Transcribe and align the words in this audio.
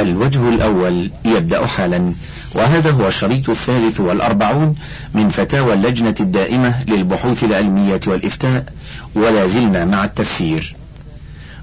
الوجه 0.00 0.48
الأول 0.48 1.10
يبدأ 1.24 1.66
حالا. 1.66 2.12
وهذا 2.54 2.90
هو 2.90 3.08
الشريط 3.08 3.50
الثالث 3.50 4.00
والأربعون 4.00 4.74
من 5.14 5.28
فتاوى 5.28 5.74
اللجنة 5.74 6.14
الدائمة 6.20 6.84
للبحوث 6.88 7.44
العلمية 7.44 8.00
والإفتاء 8.06 8.64
ولا 9.14 9.46
زلنا 9.46 9.84
مع 9.84 10.04
التفسير. 10.04 10.76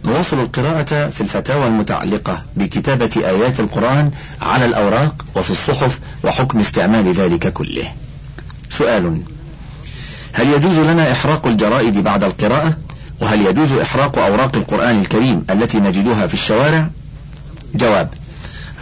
نواصل 0.06 0.40
القراءة 0.40 1.10
في 1.10 1.22
الفتاوى 1.22 1.68
المتعلقة 1.68 2.44
بكتابة 2.56 3.10
آيات 3.18 3.60
القرآن 3.60 4.12
على 4.42 4.66
الأوراق 4.66 5.26
وفي 5.36 5.52
الصحف 5.52 6.00
وحكم 6.24 6.60
استعمال 6.60 7.14
ذلك 7.14 7.54
كله. 7.54 7.92
سؤال 8.70 9.22
هل 10.34 10.50
يجوز 10.54 10.80
لنا 10.80 11.12
إحراق 11.12 11.48
الجرائد 11.48 11.98
بعد 11.98 12.24
القراءة؟ 12.24 12.78
وهل 13.22 13.42
يجوز 13.42 13.72
إحراق 13.72 14.18
أوراق 14.18 14.56
القرآن 14.56 15.00
الكريم 15.00 15.46
التي 15.50 15.80
نجدها 15.80 16.28
في 16.28 16.34
الشوارع؟ 16.34 16.90
جواب 17.76 18.10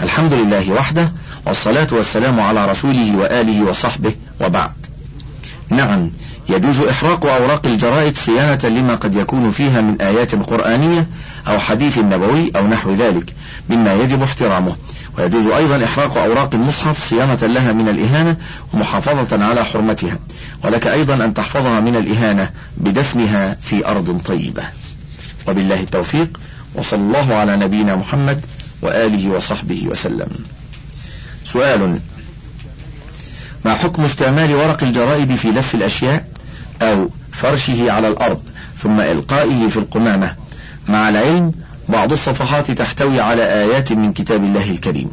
الحمد 0.03 0.33
لله 0.33 0.71
وحده 0.71 1.11
والصلاة 1.45 1.87
والسلام 1.91 2.39
على 2.39 2.71
رسوله 2.71 3.17
وآله 3.17 3.63
وصحبه 3.63 4.15
وبعد. 4.41 4.71
نعم 5.69 6.11
يجوز 6.49 6.79
إحراق 6.79 7.25
أوراق 7.25 7.67
الجرائد 7.67 8.17
صيانة 8.17 8.59
لما 8.63 8.95
قد 8.95 9.15
يكون 9.15 9.51
فيها 9.51 9.81
من 9.81 10.01
آيات 10.01 10.35
قرآنية 10.35 11.07
أو 11.47 11.59
حديث 11.59 11.97
نبوي 11.97 12.51
أو 12.55 12.67
نحو 12.67 12.93
ذلك 12.93 13.33
مما 13.69 13.93
يجب 13.93 14.23
احترامه. 14.23 14.75
ويجوز 15.17 15.47
أيضا 15.47 15.85
إحراق 15.85 16.17
أوراق 16.17 16.49
المصحف 16.53 17.09
صيانة 17.09 17.45
لها 17.53 17.73
من 17.73 17.89
الإهانة 17.89 18.37
ومحافظة 18.73 19.45
على 19.45 19.65
حرمتها. 19.65 20.19
ولك 20.63 20.87
أيضا 20.87 21.13
أن 21.13 21.33
تحفظها 21.33 21.79
من 21.79 21.95
الإهانة 21.95 22.49
بدفنها 22.77 23.57
في 23.61 23.87
أرض 23.87 24.21
طيبة. 24.25 24.63
وبالله 25.47 25.79
التوفيق 25.81 26.39
وصلى 26.75 26.99
الله 26.99 27.33
على 27.33 27.57
نبينا 27.57 27.95
محمد 27.95 28.45
وآله 28.85 29.29
وصحبه 29.29 29.87
وسلم. 29.87 30.27
سؤال 31.45 31.99
ما 33.65 33.73
حكم 33.73 34.05
استعمال 34.05 34.55
ورق 34.55 34.83
الجرائد 34.83 35.35
في 35.35 35.47
لف 35.47 35.75
الأشياء 35.75 36.27
أو 36.81 37.09
فرشه 37.31 37.91
على 37.91 38.07
الأرض 38.07 38.41
ثم 38.77 38.99
إلقائه 38.99 39.69
في 39.69 39.77
القمامة؟ 39.77 40.35
مع 40.89 41.09
العلم 41.09 41.51
بعض 41.89 42.11
الصفحات 42.11 42.71
تحتوي 42.71 43.19
على 43.19 43.43
آيات 43.43 43.93
من 43.93 44.13
كتاب 44.13 44.43
الله 44.43 44.71
الكريم. 44.71 45.09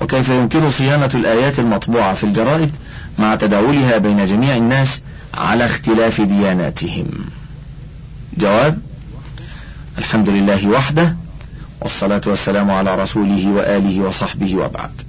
وكيف 0.00 0.28
يمكن 0.28 0.70
صيانة 0.70 1.10
الآيات 1.14 1.58
المطبوعة 1.58 2.14
في 2.14 2.24
الجرائد 2.24 2.70
مع 3.18 3.34
تداولها 3.34 3.98
بين 3.98 4.26
جميع 4.26 4.56
الناس 4.56 5.00
على 5.34 5.64
اختلاف 5.64 6.20
دياناتهم؟ 6.20 7.06
جواب 8.38 8.78
الحمد 9.98 10.28
لله 10.28 10.68
وحده 10.68 11.16
والصلاة 11.80 12.20
والسلام 12.26 12.70
على 12.70 12.94
رسوله 12.94 13.48
وآله 13.48 14.00
وصحبه 14.00 14.56
وبعد. 14.56 15.02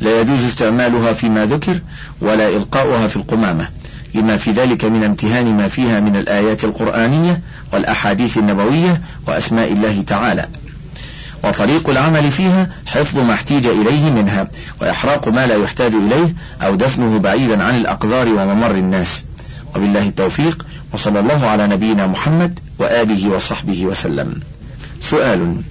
لا 0.00 0.20
يجوز 0.20 0.44
استعمالها 0.44 1.12
فيما 1.12 1.46
ذكر 1.46 1.80
ولا 2.20 2.48
إلقاؤها 2.48 3.06
في 3.06 3.16
القمامة 3.16 3.68
لما 4.14 4.36
في 4.36 4.50
ذلك 4.50 4.84
من 4.84 5.04
امتهان 5.04 5.56
ما 5.56 5.68
فيها 5.68 6.00
من 6.00 6.16
الآيات 6.16 6.64
القرآنية 6.64 7.40
والأحاديث 7.72 8.38
النبوية 8.38 9.00
وأسماء 9.26 9.72
الله 9.72 10.02
تعالى. 10.02 10.48
وطريق 11.44 11.88
العمل 11.88 12.30
فيها 12.30 12.68
حفظ 12.86 13.18
ما 13.18 13.34
احتيج 13.34 13.66
إليه 13.66 14.10
منها 14.10 14.48
وإحراق 14.80 15.28
ما 15.28 15.46
لا 15.46 15.54
يحتاج 15.54 15.94
إليه 15.94 16.34
أو 16.62 16.74
دفنه 16.74 17.18
بعيدا 17.18 17.64
عن 17.64 17.76
الأقدار 17.76 18.28
وممر 18.28 18.70
الناس. 18.70 19.24
وبالله 19.76 20.08
التوفيق 20.08 20.66
وصلى 20.92 21.20
الله 21.20 21.46
على 21.46 21.66
نبينا 21.66 22.06
محمد 22.06 22.60
وآله 22.78 23.30
وصحبه 23.30 23.84
وسلم. 23.84 24.40
سؤال. 25.00 25.62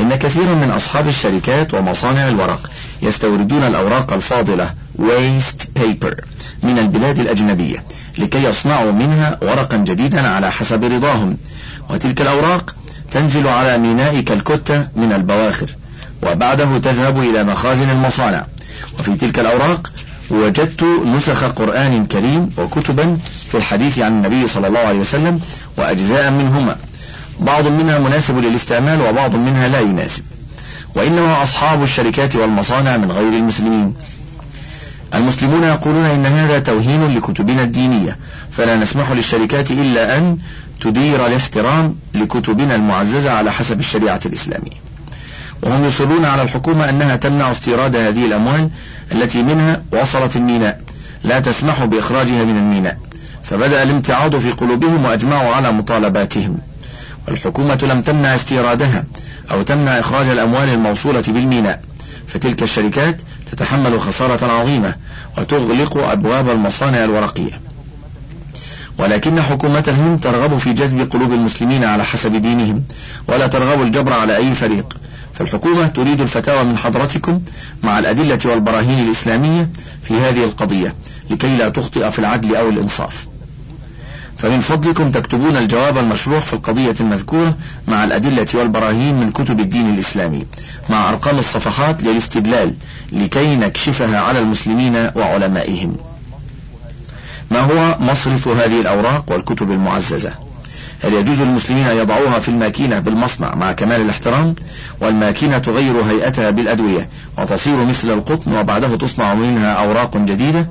إن 0.00 0.14
كثيرا 0.14 0.54
من 0.54 0.70
أصحاب 0.70 1.08
الشركات 1.08 1.74
ومصانع 1.74 2.28
الورق 2.28 2.70
يستوردون 3.02 3.62
الأوراق 3.62 4.12
الفاضلة 4.12 4.70
waste 4.98 5.80
paper 5.80 6.24
من 6.62 6.78
البلاد 6.78 7.18
الأجنبية 7.18 7.84
لكي 8.18 8.44
يصنعوا 8.44 8.92
منها 8.92 9.38
ورقا 9.42 9.76
جديدا 9.76 10.28
على 10.28 10.50
حسب 10.50 10.84
رضاهم. 10.84 11.36
وتلك 11.90 12.20
الأوراق 12.20 12.74
تنزل 13.10 13.48
على 13.48 13.78
ميناء 13.78 14.20
كالكوتا 14.20 14.88
من 14.96 15.12
البواخر 15.12 15.70
وبعده 16.26 16.78
تذهب 16.78 17.18
إلى 17.18 17.44
مخازن 17.44 17.90
المصانع. 17.90 18.46
وفي 18.98 19.14
تلك 19.14 19.38
الأوراق 19.38 19.92
وجدت 20.30 20.84
نسخ 21.16 21.44
قرآن 21.44 22.06
كريم 22.06 22.50
وكتبا 22.58 23.18
في 23.50 23.56
الحديث 23.56 23.98
عن 23.98 24.12
النبي 24.12 24.46
صلى 24.46 24.66
الله 24.66 24.78
عليه 24.78 24.98
وسلم 24.98 25.40
وأجزاء 25.76 26.30
منهما. 26.30 26.76
بعض 27.40 27.66
منها 27.66 27.98
مناسب 27.98 28.38
للاستعمال 28.38 29.00
وبعض 29.00 29.36
منها 29.36 29.68
لا 29.68 29.80
يناسب. 29.80 30.22
وإنما 30.94 31.42
أصحاب 31.42 31.82
الشركات 31.82 32.36
والمصانع 32.36 32.96
من 32.96 33.10
غير 33.12 33.32
المسلمين. 33.32 33.94
المسلمون 35.14 35.62
يقولون 35.62 36.04
إن 36.04 36.26
هذا 36.26 36.58
توهين 36.58 37.14
لكتبنا 37.14 37.62
الدينية. 37.62 38.16
فلا 38.50 38.76
نسمح 38.76 39.10
للشركات 39.10 39.70
إلا 39.70 40.16
أن 40.16 40.38
تدير 40.80 41.26
الاحترام 41.26 41.94
لكتبنا 42.14 42.74
المعززة 42.74 43.30
على 43.30 43.52
حسب 43.52 43.80
الشريعة 43.80 44.20
الإسلامية. 44.26 44.76
وهم 45.62 45.84
يصرون 45.84 46.24
على 46.24 46.42
الحكومة 46.42 46.90
أنها 46.90 47.16
تمنع 47.16 47.50
استيراد 47.50 47.96
هذه 47.96 48.24
الأموال 48.24 48.70
التي 49.12 49.42
منها 49.42 49.82
وصلت 49.92 50.36
الميناء. 50.36 50.80
لا 51.24 51.40
تسمح 51.40 51.84
بإخراجها 51.84 52.44
من 52.44 52.56
الميناء. 52.56 52.98
فبدأ 53.44 53.82
الامتعاض 53.82 54.36
في 54.36 54.50
قلوبهم 54.50 55.04
وأجمعوا 55.04 55.54
على 55.54 55.72
مطالباتهم. 55.72 56.58
الحكومة 57.30 57.78
لم 57.82 58.02
تمنع 58.02 58.34
استيرادها 58.34 59.04
أو 59.50 59.62
تمنع 59.62 59.98
إخراج 59.98 60.28
الأموال 60.28 60.68
الموصولة 60.68 61.24
بالميناء 61.28 61.82
فتلك 62.26 62.62
الشركات 62.62 63.20
تتحمل 63.52 64.00
خسارة 64.00 64.52
عظيمة 64.52 64.94
وتغلق 65.38 65.96
أبواب 65.96 66.50
المصانع 66.50 67.04
الورقية. 67.04 67.60
ولكن 68.98 69.42
حكومة 69.42 69.84
الهند 69.88 70.20
ترغب 70.20 70.58
في 70.58 70.72
جذب 70.72 71.10
قلوب 71.10 71.32
المسلمين 71.32 71.84
على 71.84 72.04
حسب 72.04 72.32
دينهم 72.36 72.84
ولا 73.28 73.46
ترغب 73.46 73.82
الجبر 73.82 74.12
على 74.12 74.36
أي 74.36 74.54
فريق. 74.54 74.96
فالحكومة 75.34 75.86
تريد 75.86 76.20
الفتاوى 76.20 76.64
من 76.64 76.76
حضرتكم 76.76 77.40
مع 77.82 77.98
الأدلة 77.98 78.38
والبراهين 78.44 79.04
الإسلامية 79.06 79.70
في 80.02 80.14
هذه 80.14 80.44
القضية 80.44 80.94
لكي 81.30 81.56
لا 81.56 81.68
تخطئ 81.68 82.10
في 82.10 82.18
العدل 82.18 82.56
أو 82.56 82.68
الإنصاف. 82.68 83.26
فمن 84.38 84.60
فضلكم 84.60 85.10
تكتبون 85.10 85.56
الجواب 85.56 85.98
المشروح 85.98 86.44
في 86.44 86.52
القضية 86.52 86.94
المذكورة 87.00 87.54
مع 87.88 88.04
الأدلة 88.04 88.46
والبراهين 88.54 89.14
من 89.14 89.30
كتب 89.30 89.60
الدين 89.60 89.94
الإسلامي 89.94 90.46
مع 90.90 91.08
أرقام 91.10 91.38
الصفحات 91.38 92.02
للاستدلال 92.02 92.74
لكي 93.12 93.56
نكشفها 93.56 94.20
على 94.20 94.38
المسلمين 94.38 95.10
وعلمائهم. 95.16 95.96
ما 97.50 97.60
هو 97.60 97.96
مصرف 98.00 98.48
هذه 98.48 98.80
الأوراق 98.80 99.24
والكتب 99.32 99.70
المعززة؟ 99.70 100.32
هل 101.04 101.14
يجوز 101.14 101.42
للمسلمين 101.42 101.86
أن 101.86 101.96
يضعوها 101.96 102.38
في 102.38 102.48
الماكينة 102.48 102.98
بالمصنع 102.98 103.54
مع 103.54 103.72
كمال 103.72 104.00
الاحترام؟ 104.00 104.54
والماكينة 105.00 105.58
تغير 105.58 106.02
هيئتها 106.02 106.50
بالأدوية 106.50 107.08
وتصير 107.38 107.84
مثل 107.84 108.10
القطن 108.10 108.56
وبعده 108.56 108.96
تصنع 108.96 109.34
منها 109.34 109.72
أوراق 109.72 110.16
جديدة؟ 110.16 110.66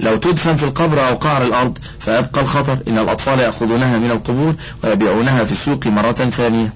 لو 0.00 0.16
تدفن 0.16 0.56
في 0.56 0.62
القبر 0.62 1.08
أو 1.08 1.14
قعر 1.14 1.42
الأرض 1.42 1.78
فيبقى 2.00 2.40
الخطر. 2.40 2.78
إن 2.88 2.98
الأطفال 2.98 3.40
يأخذونها 3.40 3.98
من 3.98 4.10
القبور 4.10 4.54
ويبيعونها 4.84 5.44
في 5.44 5.52
السوق 5.52 5.86
مرة 5.86 6.12
ثانية. 6.12 6.72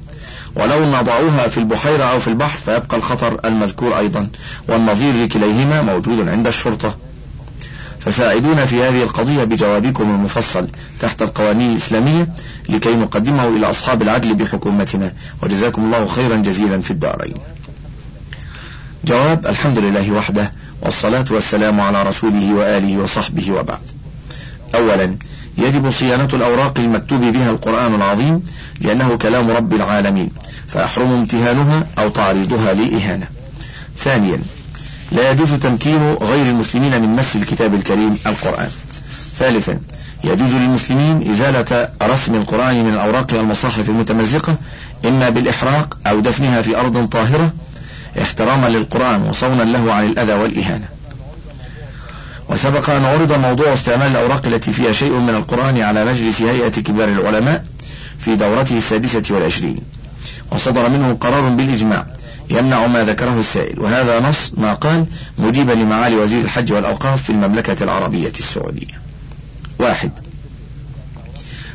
ولو 0.57 0.85
نضعوها 0.85 1.49
في 1.49 1.59
البحيرة 1.59 2.05
أو 2.05 2.19
في 2.19 2.29
البحر 2.29 2.59
فيبقى 2.59 2.97
الخطر 2.97 3.41
المذكور 3.45 3.99
أيضا. 3.99 4.29
والنظير 4.69 5.15
لكليهما 5.25 5.83
موجود 5.83 6.29
عند 6.29 6.47
الشرطة. 6.47 6.97
فساعدونا 8.01 8.67
في 8.67 8.83
هذه 8.83 9.03
القضية 9.03 9.45
بجوابكم 9.45 10.03
المفصل 10.03 10.69
تحت 11.01 11.23
القوانين 11.23 11.71
الإسلامية 11.71 12.29
لكي 12.69 12.95
نقدمه 12.95 13.49
إلى 13.49 13.71
أصحاب 13.71 14.03
العدل 14.03 14.35
بحكومتنا. 14.35 15.13
وجزاكم 15.43 15.85
الله 15.85 16.07
خيرا 16.07 16.37
جزيلا 16.37 16.81
في 16.81 16.91
الدارين. 16.91 17.35
جواب 19.05 19.47
الحمد 19.47 19.79
لله 19.79 20.13
وحده 20.13 20.53
والصلاة 20.83 21.25
والسلام 21.31 21.81
على 21.81 22.03
رسوله 22.03 22.55
وآله 22.55 22.99
وصحبه 22.99 23.53
وبعد. 23.53 23.83
أولا 24.75 25.17
يجب 25.59 25.91
صيانة 25.91 26.29
الأوراق 26.33 26.79
المكتوب 26.79 27.21
بها 27.21 27.51
القرآن 27.51 27.95
العظيم 27.95 28.45
لأنه 28.81 29.17
كلام 29.17 29.51
رب 29.51 29.73
العالمين 29.73 30.31
فيحرم 30.69 31.11
امتهانها 31.11 31.87
أو 31.99 32.09
تعريضها 32.09 32.75
للإهانة 32.75 33.27
ثانيا 33.97 34.43
لا 35.13 35.31
يجوز 35.31 35.53
تمكين 35.55 36.13
غير 36.13 36.43
المسلمين 36.43 37.03
من 37.03 37.17
مس 37.17 37.37
الكتاب 37.37 37.75
الكريم 37.75 38.19
القرآن. 38.27 38.69
ثالثا 39.39 39.79
يجوز 40.25 40.51
للمسلمين 40.55 41.31
إزالة 41.31 41.89
رسم 42.03 42.35
القرآن 42.35 42.85
من 42.85 42.93
الأوراق 42.93 43.27
والمصاحف 43.35 43.89
المتمزقة 43.89 44.57
إما 45.05 45.29
بالإحراق 45.29 45.99
أو 46.07 46.21
دفنها 46.21 46.63
في 46.63 46.77
أرض 46.77 47.09
طاهرة 47.09 47.53
احتراما 48.21 48.67
للقرآن 48.67 49.23
وصونا 49.23 49.63
له 49.63 49.93
عن 49.93 50.07
الأذى 50.07 50.33
والإهانة. 50.33 50.89
وسبق 52.49 52.91
أن 52.91 53.05
عرض 53.05 53.33
موضوع 53.33 53.73
استعمال 53.73 54.07
الأوراق 54.07 54.47
التي 54.47 54.73
فيها 54.73 54.93
شيء 54.93 55.13
من 55.13 55.35
القرآن 55.35 55.81
على 55.81 56.05
مجلس 56.05 56.43
هيئة 56.43 56.69
كبار 56.69 57.09
العلماء 57.09 57.65
في 58.19 58.37
دورته 58.37 58.77
السادسة 58.77 59.23
والعشرين. 59.31 59.79
وصدر 60.53 60.89
منه 60.89 61.17
قرار 61.21 61.49
بالإجماع 61.49 62.07
يمنع 62.51 62.87
ما 62.87 63.05
ذكره 63.05 63.41
السائل. 63.41 63.81
وهذا 63.81 64.21
نص 64.21 64.53
ما 64.57 64.75
قال 64.75 65.07
مجيبا 65.39 65.73
لمعالي 65.73 66.17
وزير 66.17 66.41
الحج 66.41 66.73
والأوقاف 66.73 67.23
في 67.23 67.31
المملكة 67.31 67.85
العربية 67.85 68.33
السعودية. 68.39 69.01
واحد. 69.79 70.11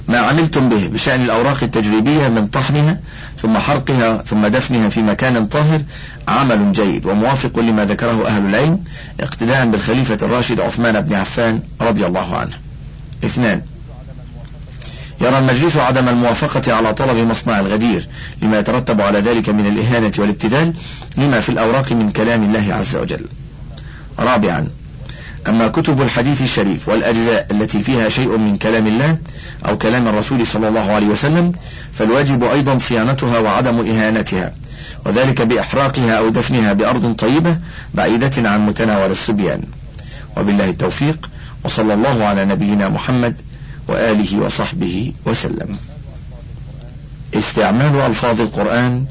ما 0.08 0.18
عملتم 0.18 0.70
به 0.70 0.88
بشأن 0.88 1.22
الأوراق 1.22 1.64
التجريبية 1.64 2.28
من 2.28 2.48
طحنها 2.48 3.00
ثم 3.38 3.58
حرقها 3.58 4.18
ثم 4.18 4.48
دفنها 4.48 4.90
في 4.90 5.02
مكان 5.02 5.46
طاهر 5.46 5.82
عمل 6.28 6.72
جيد 6.72 7.06
وموافق 7.06 7.60
لما 7.60 7.86
ذكره 7.86 8.28
أهل 8.28 8.46
العلم 8.46 8.80
اقتداء 9.20 9.66
بالخليفة 9.66 10.18
الراشد 10.22 10.60
عثمان 10.60 11.02
بن 11.02 11.16
عفان 11.16 11.62
رضي 11.82 12.06
الله 12.06 12.38
عنه. 12.38 12.58
اثنان. 13.26 13.62
يرى 15.22 15.40
المجلس 15.40 15.78
عدم 15.78 16.10
الموافقة 16.10 16.74
على 16.74 16.94
طلب 16.94 17.18
مصنع 17.18 17.60
الغدير 17.60 18.08
لما 18.42 18.60
يترتب 18.60 19.02
على 19.02 19.20
ذلك 19.20 19.50
من 19.50 19.68
الإهانة 19.68 20.12
والابتذال 20.18 20.74
لما 21.18 21.40
في 21.40 21.50
الأوراق 21.50 21.92
من 21.92 22.12
كلام 22.12 22.44
الله 22.44 22.74
عز 22.74 22.96
وجل. 22.96 23.26
رابعا. 24.20 24.68
أما 25.48 25.68
كتب 25.68 26.02
الحديث 26.02 26.42
الشريف 26.42 26.90
والأجزاء 26.90 27.48
التي 27.52 27.82
فيها 27.82 28.10
شيء 28.10 28.38
من 28.38 28.58
كلام 28.58 28.88
الله 28.88 29.18
أو 29.68 29.78
كلام 29.78 30.08
الرسول 30.08 30.48
صلى 30.48 30.68
الله 30.68 30.92
عليه 30.92 31.08
وسلم 31.08 31.52
فالواجب 31.94 32.44
أيضا 32.44 32.78
صيانتها 32.78 33.40
وعدم 33.40 33.80
إهانتها 33.80 34.54
وذلك 35.06 35.42
بإحراقها 35.42 36.18
أو 36.18 36.30
دفنها 36.30 36.74
بأرض 36.74 37.16
طيبة 37.16 37.58
بعيدة 37.94 38.50
عن 38.50 38.66
متناول 38.66 39.12
الصبيان. 39.12 39.62
وبالله 40.38 40.70
التوفيق 40.70 41.30
وصلى 41.64 41.94
الله 41.94 42.24
على 42.26 42.46
نبينا 42.46 42.90
محمد 42.90 43.42
وآله 43.88 44.40
وصحبه 44.40 45.14
وسلم. 45.26 45.72
استعمال 47.34 47.96
ألفاظ 47.96 48.42
القرآن 48.42 49.06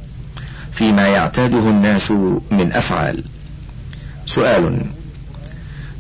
فيما 0.73 1.08
يعتاده 1.08 1.58
الناس 1.58 2.11
من 2.50 2.70
أفعال. 2.73 3.25
سؤال 4.26 4.85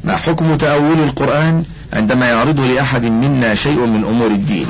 ما 0.04 0.16
حكم 0.16 0.56
تأول 0.56 1.00
القرآن 1.00 1.64
عندما 1.92 2.28
يعرض 2.28 2.60
لأحد 2.60 3.04
منا 3.04 3.54
شيء 3.54 3.86
من 3.86 4.04
أمور 4.04 4.26
الدين؟ 4.26 4.66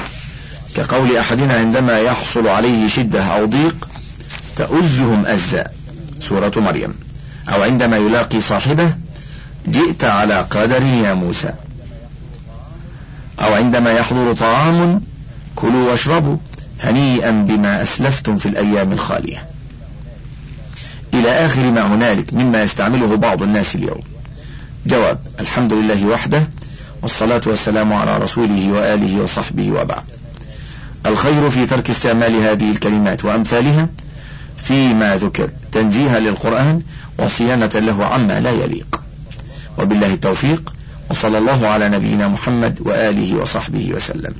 كقول 0.75 1.17
أحدنا 1.17 1.55
عندما 1.55 1.99
يحصل 1.99 2.49
عليه 2.49 2.89
شدة 2.89 3.25
أو 3.25 3.45
ضيق 3.45 3.89
تؤزهم 4.57 5.27
أزا. 5.27 5.65
سورة 6.21 6.53
مريم. 6.57 6.95
أو 7.49 7.63
عندما 7.63 7.97
يلاقي 7.97 8.41
صاحبه 8.41 8.95
جئت 9.69 10.05
على 10.05 10.47
قدر 10.51 10.83
يا 10.83 11.15
موسى. 11.15 11.53
أو 13.41 13.55
عندما 13.55 13.93
يحضر 13.93 14.35
طعام 14.35 15.03
كلوا 15.57 15.91
واشربوا 15.91 16.37
هنيئا 16.81 17.31
بما 17.31 17.83
أسلفتم 17.83 18.37
في 18.37 18.47
الأيام 18.47 18.93
الخالية. 18.93 19.45
إلى 21.15 21.31
آخر 21.31 21.71
ما 21.71 21.95
هنالك 21.95 22.35
مما 22.35 22.63
يستعمله 22.63 23.17
بعض 23.17 23.43
الناس 23.43 23.75
اليوم. 23.75 24.12
جواب 24.87 25.19
الحمد 25.41 25.73
لله 25.73 26.07
وحده 26.07 26.49
والصلاة 27.03 27.41
والسلام 27.47 27.93
على 27.93 28.19
رسوله 28.19 28.73
وآله 28.73 29.23
وصحبه 29.23 29.73
وبعد. 29.73 30.03
الخير 31.07 31.51
في 31.51 31.67
ترك 31.67 31.91
استعمال 31.91 32.37
هذه 32.37 32.71
الكلمات 32.71 33.25
وأمثالها 33.25 33.89
فيما 34.57 35.17
ذكر 35.17 35.51
تنزيها 35.73 36.21
للقرآن 36.21 36.83
وصيانة 37.19 37.71
له 37.75 38.05
عما 38.05 38.41
لا 38.41 38.51
يليق. 38.51 39.01
وبالله 39.79 40.15
التوفيق 40.15 40.73
وصلى 41.11 41.39
الله 41.39 41.69
على 41.69 41.89
نبينا 41.89 42.29
محمد 42.29 42.81
وآله 42.81 43.37
وصحبه 43.37 43.93
وسلم. 43.95 44.35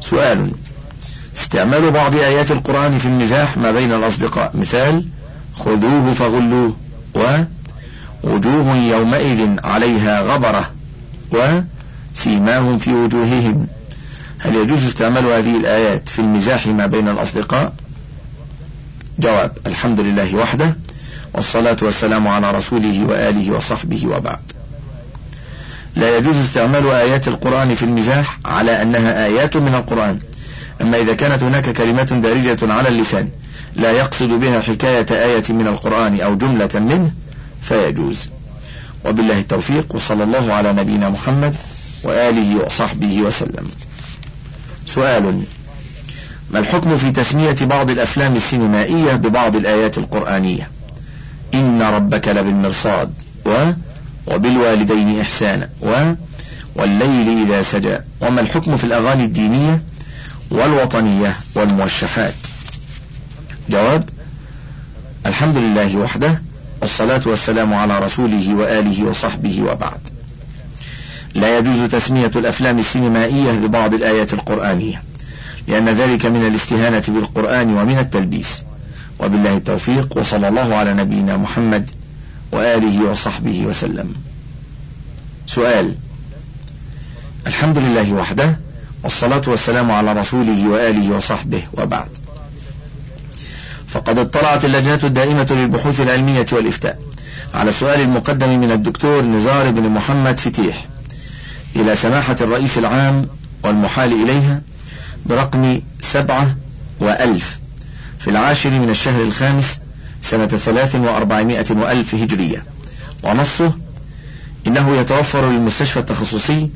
سؤال 0.00 0.52
استعمال 1.36 1.90
بعض 1.90 2.14
آيات 2.14 2.50
القرآن 2.50 2.98
في 2.98 3.06
المزاح 3.06 3.56
ما 3.56 3.72
بين 3.72 3.92
الأصدقاء؟ 3.92 4.56
مثال 4.56 5.04
خذوه 5.54 6.12
فغلوه. 6.12 6.76
ووجوه 8.26 8.76
يومئذ 8.76 9.48
عليها 9.64 10.20
غبرة 10.20 10.70
وسيماهم 11.30 12.78
في 12.78 12.92
وجوههم. 12.92 13.66
هل 14.38 14.54
يجوز 14.54 14.86
استعمال 14.86 15.26
هذه 15.26 15.56
الآيات 15.56 16.08
في 16.08 16.18
المزاح 16.18 16.66
ما 16.66 16.86
بين 16.86 17.08
الأصدقاء؟ 17.08 17.72
جواب 19.18 19.58
الحمد 19.66 20.00
لله 20.00 20.36
وحده 20.36 20.76
والصلاة 21.34 21.76
والسلام 21.82 22.28
على 22.28 22.50
رسوله 22.50 23.04
وآله 23.08 23.52
وصحبه 23.52 24.06
وبعد. 24.06 24.52
لا 25.96 26.16
يجوز 26.16 26.36
استعمال 26.36 26.90
آيات 26.90 27.28
القرآن 27.28 27.74
في 27.74 27.82
المزاح 27.82 28.38
على 28.44 28.82
أنها 28.82 29.26
آيات 29.26 29.56
من 29.56 29.74
القرآن. 29.74 30.20
أما 30.80 30.98
إذا 31.00 31.14
كانت 31.14 31.42
هناك 31.42 31.70
كلمات 31.70 32.12
دارجة 32.12 32.72
على 32.72 32.88
اللسان 32.88 33.28
لا 33.76 33.90
يقصد 33.90 34.28
بها 34.28 34.60
حكاية 34.60 35.06
آية 35.10 35.44
من 35.48 35.66
القرآن 35.66 36.20
أو 36.20 36.36
جملة 36.36 36.70
منه 36.74 37.10
فيجوز. 37.68 38.28
وبالله 39.04 39.38
التوفيق 39.38 39.94
وصلى 39.94 40.24
الله 40.24 40.52
على 40.52 40.72
نبينا 40.72 41.08
محمد 41.08 41.56
وآله 42.02 42.64
وصحبه 42.64 43.20
وسلم. 43.20 43.68
سؤال 44.86 45.42
ما 46.50 46.58
الحكم 46.58 46.96
في 46.96 47.10
تسمية 47.10 47.56
بعض 47.60 47.90
الأفلام 47.90 48.36
السينمائية 48.36 49.12
ببعض 49.12 49.56
الآيات 49.56 49.98
القرآنية؟ 49.98 50.70
إن 51.54 51.82
ربك 51.82 52.28
لبالمرصاد 52.28 53.12
و 53.46 53.70
وبالوالدين 54.26 55.20
إحسانا 55.20 55.68
و 55.82 56.12
والليل 56.74 57.46
إذا 57.46 57.62
سجى. 57.62 57.98
وما 58.20 58.40
الحكم 58.40 58.76
في 58.76 58.84
الأغاني 58.84 59.24
الدينية 59.24 59.82
والوطنية 60.50 61.36
والموشحات؟ 61.54 62.34
جواب 63.70 64.08
الحمد 65.26 65.56
لله 65.56 65.96
وحده 65.96 66.42
والصلاة 66.80 67.20
والسلام 67.26 67.74
على 67.74 67.98
رسوله 67.98 68.54
وآله 68.54 69.04
وصحبه 69.04 69.62
وبعد. 69.62 70.00
لا 71.34 71.58
يجوز 71.58 71.90
تسمية 71.90 72.30
الأفلام 72.36 72.78
السينمائية 72.78 73.52
ببعض 73.52 73.94
الآيات 73.94 74.34
القرآنية 74.34 75.02
لأن 75.68 75.88
ذلك 75.88 76.26
من 76.26 76.46
الاستهانة 76.46 77.02
بالقرآن 77.08 77.76
ومن 77.76 77.98
التلبيس. 77.98 78.62
وبالله 79.20 79.56
التوفيق 79.56 80.18
وصلى 80.18 80.48
الله 80.48 80.74
على 80.74 80.94
نبينا 80.94 81.36
محمد 81.36 81.90
وآله 82.52 83.10
وصحبه 83.10 83.66
وسلم. 83.66 84.14
سؤال 85.46 85.94
الحمد 87.46 87.78
لله 87.78 88.12
وحده 88.12 88.60
والصلاة 89.04 89.42
والسلام 89.46 89.90
على 89.90 90.12
رسوله 90.12 90.68
وآله 90.68 91.16
وصحبه 91.16 91.62
وبعد. 91.72 92.25
فقد 93.96 94.18
اطلعت 94.18 94.64
اللجنة 94.64 95.00
الدائمة 95.04 95.46
للبحوث 95.50 96.00
العلمية 96.00 96.46
والإفتاء. 96.52 96.98
على 97.54 97.70
السؤال 97.70 98.00
المقدم 98.00 98.60
من 98.60 98.70
الدكتور 98.70 99.22
نزار 99.22 99.70
بن 99.70 99.88
محمد 99.88 100.40
فتيح. 100.40 100.84
إلى 101.76 101.96
سماحة 101.96 102.36
الرئيس 102.40 102.78
العام 102.78 103.28
والمحال 103.62 104.12
إليها 104.12 104.62
برقم 105.26 105.80
سبعة 106.00 106.56
وألف 107.00 107.58
في 108.18 108.30
العاشر 108.30 108.70
من 108.70 108.90
الشهر 108.90 109.22
الخامس 109.22 109.80
سنة 110.22 110.46
ثلاث 110.46 110.96
وأربعمائة 110.96 111.66
وألف 111.70 112.14
هجرية. 112.14 112.64
ونصه 113.22 113.72
إنه 114.66 114.96
يتوفر 114.96 115.50
للمستشفى 115.50 116.00
التخصصي 116.00 116.70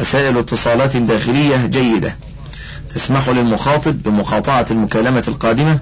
وسائل 0.00 0.38
اتصالات 0.38 0.96
داخلية 0.96 1.66
جيدة 1.66 2.16
تسمح 2.94 3.28
للمخاطب 3.28 4.02
بمقاطعة 4.02 4.66
المكالمة 4.70 5.24
القادمة 5.28 5.78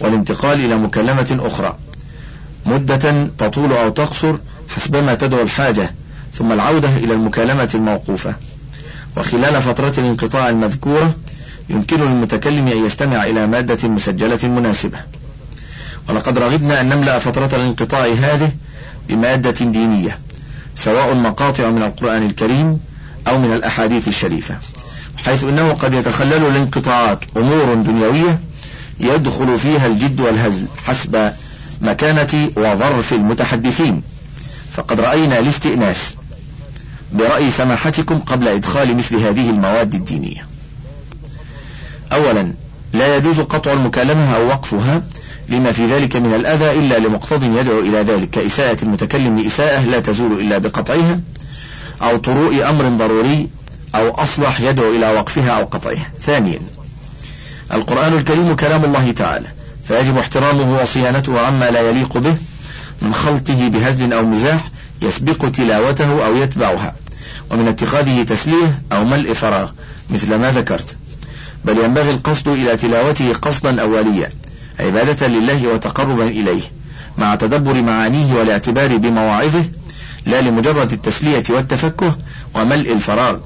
والانتقال 0.00 0.64
إلى 0.64 0.76
مكالمة 0.76 1.38
أخرى. 1.40 1.76
مدة 2.66 3.28
تطول 3.38 3.72
أو 3.72 3.88
تقصر 3.88 4.36
حسبما 4.68 5.14
تدعو 5.14 5.42
الحاجة 5.42 5.94
ثم 6.34 6.52
العودة 6.52 6.88
إلى 6.88 7.14
المكالمة 7.14 7.70
الموقوفة. 7.74 8.34
وخلال 9.16 9.62
فترة 9.62 9.94
الانقطاع 9.98 10.48
المذكورة 10.48 11.14
يمكن 11.68 12.00
للمتكلم 12.00 12.68
أن 12.68 12.86
يستمع 12.86 13.24
إلى 13.24 13.46
مادة 13.46 13.88
مسجلة 13.88 14.48
مناسبة. 14.48 14.98
ولقد 16.08 16.38
رغبنا 16.38 16.80
أن 16.80 16.88
نملأ 16.88 17.18
فترة 17.18 17.50
الانقطاع 17.56 18.06
هذه 18.06 18.52
بمادة 19.08 19.50
دينية 19.50 20.18
سواء 20.74 21.14
مقاطع 21.14 21.70
من 21.70 21.82
القرآن 21.82 22.26
الكريم 22.26 22.80
أو 23.28 23.38
من 23.38 23.52
الأحاديث 23.52 24.08
الشريفة 24.08 24.56
حيث 25.24 25.44
أنه 25.44 25.72
قد 25.72 25.94
يتخلل 25.94 26.46
الانقطاعات 26.46 27.18
أمور 27.36 27.74
دنيوية 27.74 28.40
يدخل 29.00 29.58
فيها 29.58 29.86
الجد 29.86 30.20
والهزل 30.20 30.66
حسب 30.86 31.32
مكانة 31.80 32.50
وظرف 32.56 33.12
المتحدثين. 33.12 34.02
فقد 34.72 35.00
رأينا 35.00 35.38
الاستئناس 35.38 36.14
برأي 37.12 37.50
سماحتكم 37.50 38.18
قبل 38.18 38.48
إدخال 38.48 38.96
مثل 38.96 39.16
هذه 39.16 39.50
المواد 39.50 39.94
الدينية. 39.94 40.46
أولا 42.12 42.52
لا 42.92 43.16
يجوز 43.16 43.40
قطع 43.40 43.72
المكالمة 43.72 44.36
أو 44.36 44.46
وقفها 44.46 45.02
لما 45.48 45.72
في 45.72 45.86
ذلك 45.86 46.16
من 46.16 46.34
الأذى 46.34 46.70
إلا 46.70 46.98
لمقتض 46.98 47.42
يدعو 47.42 47.80
إلى 47.80 47.98
ذلك. 48.02 48.30
كإساءة 48.30 48.82
المتكلم 48.82 49.46
إساءة 49.46 49.84
لا 49.84 50.00
تزول 50.00 50.40
إلا 50.40 50.58
بقطعها 50.58 51.20
أو 52.02 52.16
طروء 52.16 52.68
أمر 52.68 52.88
ضروري 52.88 53.48
أو 53.94 54.10
أصلح 54.10 54.60
يدعو 54.60 54.90
إلى 54.96 55.10
وقفها 55.10 55.50
أو 55.50 55.64
قطعها. 55.64 56.10
ثانيا 56.20 56.58
القرآن 57.72 58.12
الكريم 58.12 58.56
كلام 58.56 58.84
الله 58.84 59.12
تعالى 59.12 59.48
فيجب 59.88 60.18
احترامه 60.18 60.80
وصيانته 60.82 61.40
عما 61.40 61.70
لا 61.70 61.80
يليق 61.80 62.18
به 62.18 62.36
من 63.02 63.14
خلطه 63.14 63.68
بهزل 63.68 64.12
أو 64.12 64.24
مزاح 64.24 64.70
يسبق 65.02 65.50
تلاوته 65.50 66.26
أو 66.26 66.36
يتبعها 66.36 66.94
ومن 67.50 67.68
اتخاذه 67.68 68.22
تسلية 68.22 68.80
أو 68.92 69.04
ملء 69.04 69.32
فراغ 69.32 69.70
مثل 70.10 70.34
ما 70.34 70.50
ذكرت. 70.50 70.96
بل 71.64 71.78
ينبغي 71.78 72.10
القصد 72.10 72.48
إلى 72.48 72.76
تلاوته 72.76 73.32
قصدا 73.32 73.82
أوليا 73.82 74.30
عبادة 74.80 75.26
لله 75.26 75.68
وتقربا 75.68 76.24
إليه 76.24 76.62
مع 77.18 77.34
تدبر 77.34 77.82
معانيه 77.82 78.34
والاعتبار 78.34 78.96
بمواعظه 78.96 79.64
لا 80.26 80.40
لمجرد 80.40 80.92
التسلية 80.92 81.44
والتفكه 81.50 82.16
وملء 82.54 82.92
الفراغ. 82.92 83.38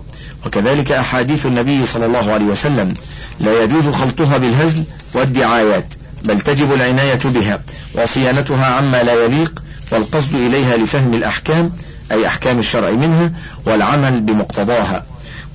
وكذلك 0.47 0.93
أحاديث 0.93 1.47
النبي 1.47 1.87
صلى 1.87 2.07
الله 2.07 2.33
عليه 2.33 2.45
وسلم 2.45 2.95
لا 3.41 3.63
يجوز 3.63 3.89
خلطها 3.89 4.39
بالهزل 4.39 4.85
والدعايات 5.15 5.95
بل 6.25 6.41
تجب 6.41 6.73
العناية 6.73 7.19
بها 7.25 7.61
وصيانتها 7.95 8.67
عما 8.67 9.03
لا 9.03 9.25
يليق 9.25 9.63
والقصد 9.93 10.35
إليها 10.35 10.77
لفهم 10.77 11.15
الأحكام 11.15 11.73
أي 12.13 12.27
أحكام 12.27 12.59
الشرع 12.59 12.91
منها 12.91 13.33
والعمل 13.67 14.21
بمقتضاها. 14.21 15.07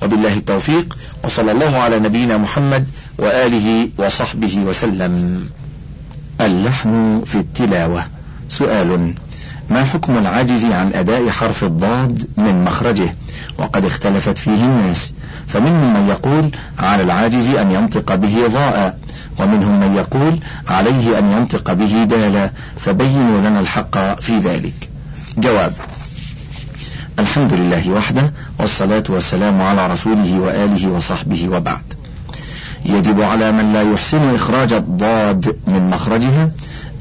وبالله 0.02 0.34
التوفيق 0.34 0.98
وصلى 1.24 1.52
الله 1.52 1.76
على 1.76 1.98
نبينا 1.98 2.36
محمد 2.36 2.86
وآله 3.18 3.88
وصحبه 3.98 4.58
وسلم. 4.58 5.46
اللحن 6.40 7.22
في 7.26 7.34
التلاوة 7.38 8.04
سؤال. 8.48 9.14
ما 9.70 9.84
حكم 9.84 10.18
العاجز 10.18 10.64
عن 10.64 10.90
أداء 10.94 11.30
حرف 11.30 11.64
الضاد 11.64 12.28
من 12.36 12.64
مخرجه؟ 12.64 13.14
وقد 13.58 13.84
اختلفت 13.84 14.38
فيه 14.38 14.64
الناس. 14.64 15.12
فمنهم 15.46 15.94
من 15.94 16.08
يقول 16.08 16.50
على 16.78 17.02
العاجز 17.02 17.48
أن 17.48 17.70
ينطق 17.70 18.14
به 18.14 18.46
ضاء 18.46 18.98
ومنهم 19.38 19.80
من 19.80 19.96
يقول 19.96 20.38
عليه 20.68 21.18
أن 21.18 21.30
ينطق 21.32 21.72
به 21.72 22.04
دالا 22.04 22.50
فبينوا 22.78 23.40
لنا 23.40 23.60
الحق 23.60 24.20
في 24.20 24.38
ذلك. 24.38 24.88
جواب 25.38 25.72
الحمد 27.18 27.52
لله 27.52 27.90
وحده 27.90 28.32
والصلاة 28.58 29.04
والسلام 29.08 29.62
على 29.62 29.86
رسوله 29.86 30.38
وآله 30.38 30.88
وصحبه 30.88 31.48
وبعد. 31.48 31.84
يجب 32.84 33.20
على 33.20 33.52
من 33.52 33.72
لا 33.72 33.82
يحسن 33.82 34.34
إخراج 34.34 34.72
الضاد 34.72 35.56
من 35.66 35.90
مخرجها 35.90 36.50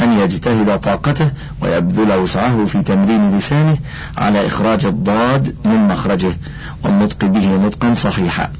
أن 0.01 0.13
يجتهد 0.13 0.79
طاقته 0.79 1.31
ويبذل 1.61 2.13
وسعه 2.13 2.65
في 2.65 2.81
تمرين 2.81 3.37
لسانه 3.37 3.77
على 4.17 4.47
إخراج 4.47 4.85
الضاد 4.85 5.55
من 5.65 5.87
مخرجه 5.87 6.37
والنطق 6.83 7.25
به 7.25 7.55
نطقا 7.55 7.93
صحيحا. 7.93 8.51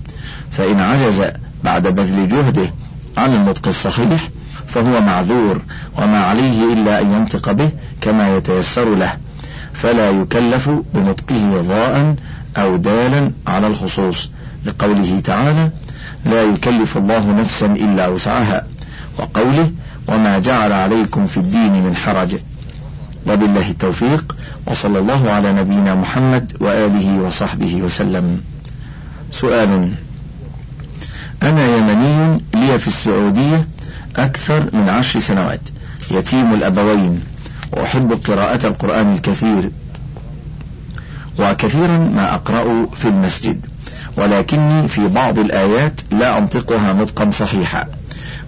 فإن 0.52 0.80
عجز 0.80 1.24
بعد 1.64 1.88
بذل 1.88 2.28
جهده 2.28 2.74
عن 3.18 3.34
النطق 3.34 3.68
الصحيح 3.68 4.30
فهو 4.68 5.02
معذور 5.02 5.62
وما 5.98 6.24
عليه 6.24 6.74
إلا 6.74 7.02
أن 7.02 7.14
ينطق 7.14 7.52
به 7.52 7.70
كما 8.02 8.38
يتيسر 8.38 8.96
له 8.96 9.18
فلا 9.74 10.10
يكلف 10.10 10.70
بنطقه 10.94 11.62
ضاء 11.62 12.16
أو 12.58 12.76
دالا 12.76 13.32
على 13.48 13.68
الخصوص. 13.68 14.30
لقوله 14.66 15.22
تعالى 15.24 15.70
لا 16.26 16.44
يكلف 16.44 16.98
الله 16.98 17.32
نفسا 17.42 17.66
إلا 17.66 18.08
وسعها 18.08 18.68
وقوله 19.20 19.72
وما 20.08 20.40
جعل 20.40 20.74
عليكم 20.74 21.26
في 21.26 21.38
الدين 21.38 21.72
من 21.72 21.96
حرج. 21.96 22.36
وبالله 23.28 23.70
التوفيق 23.70 24.36
وصلى 24.68 25.00
الله 25.00 25.32
على 25.32 25.54
نبينا 25.54 25.96
محمد 25.96 26.58
وآله 26.60 27.22
وصحبه 27.22 27.76
وسلم. 27.76 28.42
سؤال 29.32 29.92
أنا 31.44 31.66
يمني 31.78 32.42
لي 32.54 32.80
في 32.80 32.88
السعودية 32.88 33.68
أكثر 34.16 34.70
من 34.74 34.90
عشر 34.90 35.20
سنوات 35.20 35.70
يتيم 36.12 36.54
الأبوين 36.54 37.24
وأحب 37.72 38.20
قراءة 38.28 38.68
القرآن 38.68 39.14
الكثير. 39.14 39.72
وكثيرا 41.40 41.98
ما 41.98 42.34
أقرأ 42.36 42.88
في 42.96 43.08
المسجد 43.08 43.66
ولكني 44.18 44.88
في 44.88 45.08
بعض 45.08 45.40
الآيات 45.40 46.02
لا 46.12 46.38
أنطقها 46.38 46.94
نطقا 46.94 47.30
صحيحا. 47.32 47.86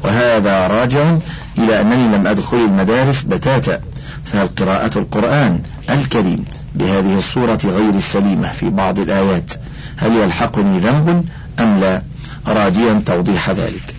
وهذا 0.04 0.68
راجع 0.68 1.18
إلى 1.58 1.82
أنني 1.82 2.18
لم 2.18 2.28
أدخل 2.28 2.58
المدارس 2.58 3.22
بتاتا 3.22 3.80
فهل 4.26 4.48
قراءة 4.48 5.00
القرآن 5.00 5.60
الكريم 5.90 6.46
بهذه 6.76 7.18
الصورة 7.18 7.60
غير 7.66 7.90
السليمة 7.90 8.52
في 8.52 8.70
بعض 8.70 9.00
الآيات 9.00 9.54
هل 9.98 10.16
يلحقني 10.16 10.78
ذنب 10.78 11.26
أم 11.60 11.80
لا؟ 11.80 12.02
راجيا 12.48 13.02
توضيح 13.06 13.50
ذلك. 13.50 13.96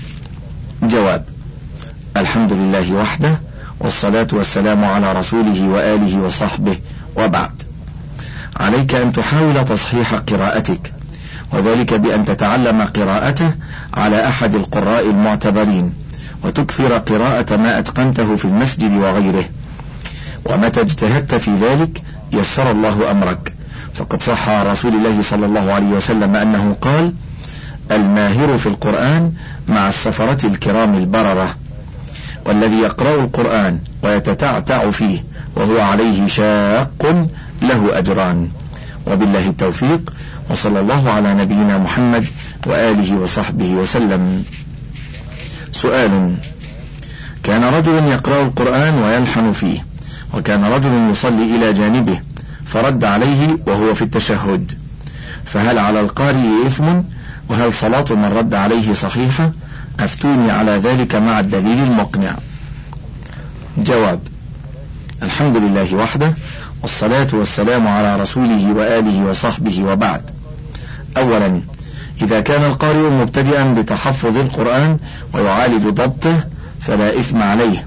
جواب 0.82 1.24
الحمد 2.16 2.52
لله 2.52 2.92
وحده 2.92 3.40
والصلاة 3.80 4.26
والسلام 4.32 4.84
على 4.84 5.12
رسوله 5.12 5.68
وآله 5.68 6.20
وصحبه 6.20 6.78
وبعد. 7.16 7.62
عليك 8.56 8.94
أن 8.94 9.12
تحاول 9.12 9.64
تصحيح 9.64 10.14
قراءتك 10.14 10.92
وذلك 11.52 11.94
بأن 11.94 12.24
تتعلم 12.24 12.82
قراءته 12.82 13.54
على 13.94 14.28
أحد 14.28 14.54
القراء 14.54 15.10
المعتبرين 15.10 15.94
وتكثر 16.44 16.98
قراءة 16.98 17.56
ما 17.56 17.78
أتقنته 17.78 18.36
في 18.36 18.44
المسجد 18.44 18.92
وغيره. 18.92 19.44
ومتى 20.46 20.80
اجتهدت 20.80 21.34
في 21.34 21.54
ذلك 21.54 22.02
يسر 22.32 22.70
الله 22.70 23.10
أمرك. 23.10 23.52
فقد 23.94 24.22
صح 24.22 24.48
عن 24.48 24.66
رسول 24.66 24.94
الله 24.94 25.20
صلى 25.20 25.46
الله 25.46 25.72
عليه 25.72 25.86
وسلم 25.86 26.36
أنه 26.36 26.76
قال 26.80 27.12
الماهر 27.90 28.58
في 28.58 28.66
القرآن 28.66 29.32
مع 29.68 29.88
السفرة 29.88 30.46
الكرام 30.46 30.94
البررة 30.94 31.54
والذي 32.46 32.76
يقرأ 32.76 33.14
القرآن 33.14 33.78
ويتتعتع 34.02 34.90
فيه 34.90 35.24
وهو 35.56 35.80
عليه 35.80 36.26
شاق 36.26 37.26
له 37.62 37.98
أجران. 37.98 38.48
وبالله 39.10 39.48
التوفيق 39.48 40.14
وصلى 40.50 40.80
الله 40.80 41.10
على 41.10 41.34
نبينا 41.34 41.78
محمد 41.78 42.24
وآله 42.66 43.16
وصحبه 43.16 43.70
وسلم. 43.70 44.44
سؤال 45.72 46.36
كان 47.42 47.64
رجل 47.64 47.92
يقرأ 47.92 48.42
القرآن 48.42 48.94
ويلحن 48.94 49.52
فيه 49.52 49.84
وكان 50.34 50.64
رجل 50.64 51.10
يصلي 51.10 51.56
إلى 51.56 51.72
جانبه 51.72 52.20
فرد 52.66 53.04
عليه 53.04 53.58
وهو 53.66 53.94
في 53.94 54.02
التشهد. 54.02 54.72
فهل 55.44 55.78
على 55.78 56.00
القارئ 56.00 56.66
إثم؟ 56.66 57.02
وهل 57.48 57.72
صلاة 57.72 58.04
من 58.10 58.24
رد 58.24 58.54
عليه 58.54 58.92
صحيحة؟ 58.92 59.52
أفتوني 60.00 60.50
على 60.50 60.70
ذلك 60.70 61.14
مع 61.14 61.40
الدليل 61.40 61.78
المقنع. 61.78 62.36
جواب 63.78 64.20
الحمد 65.22 65.56
لله 65.56 65.94
وحده 65.94 66.34
والصلاة 66.82 67.28
والسلام 67.32 67.88
على 67.88 68.16
رسوله 68.22 68.72
وآله 68.72 69.30
وصحبه 69.30 69.84
وبعد. 69.84 70.30
أولا 71.16 71.60
إذا 72.22 72.40
كان 72.40 72.64
القارئ 72.64 73.10
مبتدئا 73.10 73.64
بتحفظ 73.74 74.38
القرآن 74.38 74.98
ويعالج 75.34 75.88
ضبطه 75.88 76.44
فلا 76.80 77.18
إثم 77.18 77.42
عليه 77.42 77.86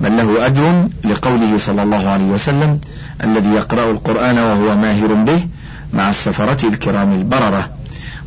بل 0.00 0.16
له 0.16 0.46
أجر 0.46 0.88
لقوله 1.04 1.58
صلى 1.58 1.82
الله 1.82 2.08
عليه 2.08 2.24
وسلم 2.24 2.80
الذي 3.24 3.50
يقرأ 3.50 3.90
القرآن 3.90 4.38
وهو 4.38 4.76
ماهر 4.76 5.14
به 5.14 5.46
مع 5.92 6.10
السفرة 6.10 6.66
الكرام 6.68 7.12
البررة 7.12 7.70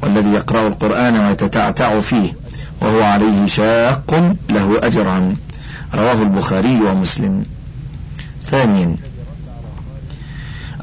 والذي 0.03 0.29
يقرأ 0.29 0.67
القرآن 0.67 1.19
ويتتعتع 1.19 1.99
فيه 1.99 2.33
وهو 2.81 3.03
عليه 3.03 3.45
شاق 3.45 4.35
له 4.49 4.79
أجران 4.83 5.35
رواه 5.95 6.21
البخاري 6.21 6.81
ومسلم. 6.81 7.45
ثانيا 8.45 8.95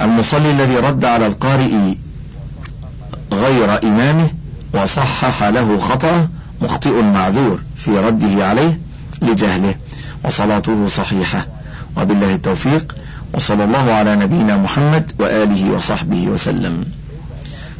المصلي 0.00 0.50
الذي 0.50 0.76
رد 0.76 1.04
على 1.04 1.26
القارئ 1.26 1.94
غير 3.32 3.82
إمامه 3.84 4.28
وصحح 4.74 5.42
له 5.42 5.78
خطأ 5.78 6.28
مخطئ 6.62 7.02
معذور 7.02 7.60
في 7.76 7.90
رده 7.90 8.46
عليه 8.46 8.80
لجهله. 9.22 9.74
وصلاته 10.24 10.88
صحيحة. 10.88 11.46
وبالله 11.96 12.34
التوفيق. 12.34 12.96
وصلى 13.34 13.64
الله 13.64 13.92
على 13.92 14.16
نبينا 14.16 14.56
محمد 14.56 15.12
وآله 15.18 15.70
وصحبه 15.70 16.28
وسلم. 16.28 16.84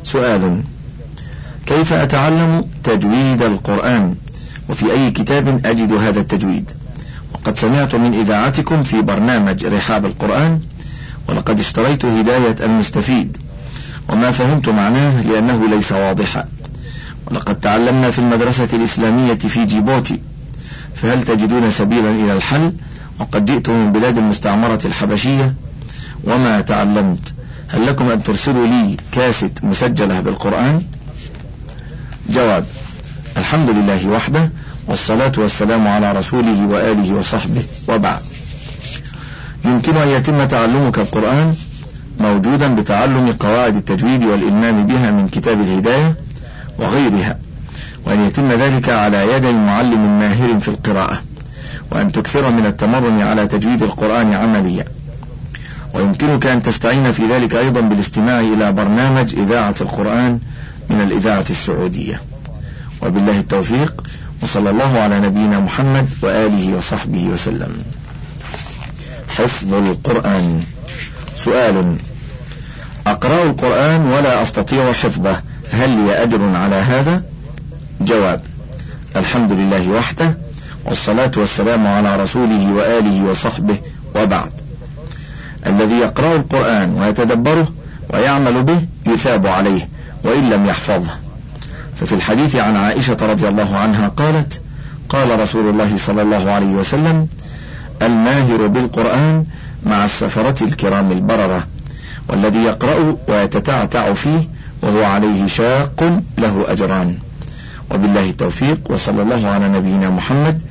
سؤال. 0.05 0.63
كيف 1.67 1.93
أتعلم 1.93 2.65
تجويد 2.85 3.43
القرآن؟ 3.43 4.15
وفي 4.69 4.93
أي 4.93 5.11
كتاب 5.11 5.67
أجد 5.67 5.93
هذا 5.93 6.21
التجويد؟ 6.21 6.71
وقد 7.35 7.57
سمعت 7.57 7.95
من 7.95 8.15
إذاعتكم 8.15 8.83
في 8.83 9.03
برنامج 9.03 9.67
رحاب 9.67 10.07
القرآن 10.07 10.61
ولقد 11.29 11.61
اشتريت 11.61 12.05
هداية 12.05 12.57
المستفيد. 12.61 13.37
وما 14.09 14.31
فهمت 14.31 14.69
معناه 14.69 15.23
لأنه 15.23 15.69
ليس 15.69 15.93
واضحا. 15.93 16.45
ولقد 17.27 17.61
تعلمنا 17.61 18.11
في 18.11 18.19
المدرسة 18.19 18.69
الإسلامية 18.73 19.35
في 19.35 19.65
جيبوتي. 19.65 20.21
فهل 20.95 21.23
تجدون 21.23 21.71
سبيلا 21.71 22.11
إلى 22.11 22.33
الحل؟ 22.33 22.73
وقد 23.21 23.45
جئت 23.45 23.69
من 23.71 23.93
بلاد 23.93 24.19
المستعمرة 24.19 24.81
الحبشية. 24.85 25.55
وما 26.25 26.61
تعلمت؟ 26.61 27.35
هل 27.69 27.87
لكم 27.87 28.09
أن 28.09 28.23
ترسلوا 28.23 28.67
لي 28.67 28.97
كاسة 29.13 29.51
مسجلة 29.63 30.21
بالقرآن؟ 30.21 30.83
جواب 32.31 32.65
الحمد 33.37 33.71
لله 33.71 34.09
وحده 34.09 34.51
والصلاة 34.87 35.33
والسلام 35.39 35.89
على 35.89 36.13
رسوله 36.13 36.67
وآله 36.67 37.15
وصحبه 37.15 37.63
وبعد. 37.89 38.21
يمكن 39.65 39.97
أن 39.97 40.09
يتم 40.09 40.45
تعلمك 40.45 40.99
القرآن 40.99 41.55
موجودا 42.21 42.75
بتعلم 42.75 43.33
قواعد 43.33 43.77
التجويد 43.77 44.25
والإلمام 44.25 44.87
بها 44.87 45.11
من 45.11 45.29
كتاب 45.29 45.61
الهداية 45.61 46.17
وغيرها 46.79 47.39
وأن 48.07 48.25
يتم 48.27 48.53
ذلك 48.53 48.89
على 48.89 49.33
يد 49.33 49.45
معلم 49.45 50.19
ماهر 50.19 50.59
في 50.59 50.69
القراءة 50.69 51.23
وأن 51.93 52.13
تكثر 52.13 52.51
من 52.51 52.67
التمرن 52.67 53.21
على 53.21 53.47
تجويد 53.47 53.83
القرآن 53.83 54.33
عمليا. 54.35 54.85
ويمكنك 55.95 56.47
أن 56.47 56.63
تستعين 56.63 57.13
في 57.13 57.27
ذلك 57.27 57.55
أيضا 57.55 57.81
بالاستماع 57.81 58.41
إلى 58.41 58.73
برنامج 58.73 59.35
إذاعة 59.35 59.75
القرآن 59.81 60.39
من 60.91 61.01
الإذاعة 61.01 61.45
السعودية. 61.51 62.23
وبالله 63.03 63.39
التوفيق 63.39 64.03
وصلى 64.43 64.71
الله 64.71 64.99
على 64.99 65.21
نبينا 65.21 65.59
محمد 65.59 66.09
وآله 66.23 66.77
وصحبه 66.77 67.25
وسلم. 67.25 67.77
حفظ 69.41 69.75
القرآن. 69.75 70.61
سؤال. 71.37 71.97
أقرأ 73.07 73.43
القرآن 73.43 74.07
ولا 74.07 74.43
أستطيع 74.43 74.93
حفظه. 74.93 75.43
هل 75.73 75.91
لي 75.91 76.23
أجر 76.23 76.57
على 76.57 76.75
هذا؟ 76.75 77.23
جواب. 78.01 78.41
الحمد 79.17 79.53
لله 79.53 79.89
وحده 79.89 80.39
والصلاة 80.85 81.31
والسلام 81.37 81.87
على 81.87 82.23
رسوله 82.23 82.73
وآله 82.73 83.25
وصحبه 83.25 83.77
وبعد. 84.17 84.53
الذي 85.67 85.95
يقرأ 85.95 86.37
القرآن 86.37 86.95
ويتدبره 86.95 87.69
ويعمل 88.11 88.63
به 88.63 88.81
يثاب 89.07 89.47
عليه 89.47 89.89
وإن 90.25 90.51
لم 90.51 90.67
يحفظه. 90.67 91.15
ففي 91.97 92.13
الحديث 92.13 92.57
عن 92.57 92.77
عائشة 92.77 93.17
رضي 93.21 93.49
الله 93.49 93.77
عنها 93.77 94.09
قالت 94.09 94.61
قال 95.09 95.41
رسول 95.41 95.69
الله 95.69 95.97
صلى 95.97 96.23
الله 96.23 96.51
عليه 96.51 96.67
وسلم 96.67 97.29
الماهر 98.03 98.67
بالقرآن 98.67 99.45
مع 99.87 100.05
السفرة 100.05 100.65
الكرام 100.65 101.13
البررة 101.13 101.67
والذي 102.29 102.59
يقرأ 102.59 103.17
ويتتعتع 103.29 104.13
فيه 104.13 104.49
وهو 104.83 105.05
عليه 105.05 105.47
شاق 105.47 106.23
له 106.39 106.65
أجران. 106.69 107.19
وبالله 107.91 108.31
التوفيق 108.31 108.81
وصلى 108.91 109.23
الله 109.23 109.49
على 109.49 109.69
نبينا 109.69 110.11
محمد 110.11 110.63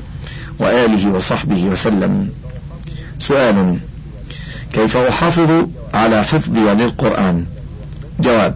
وآله 0.59 1.12
وصحبه 1.12 1.63
وسلم. 1.63 2.29
سؤال 3.19 3.77
كيف 4.74 4.98
أحافظ 4.98 5.67
على 5.93 6.24
حفظي 6.24 6.59
للقرآن؟ 6.59 7.45
جواب 8.19 8.55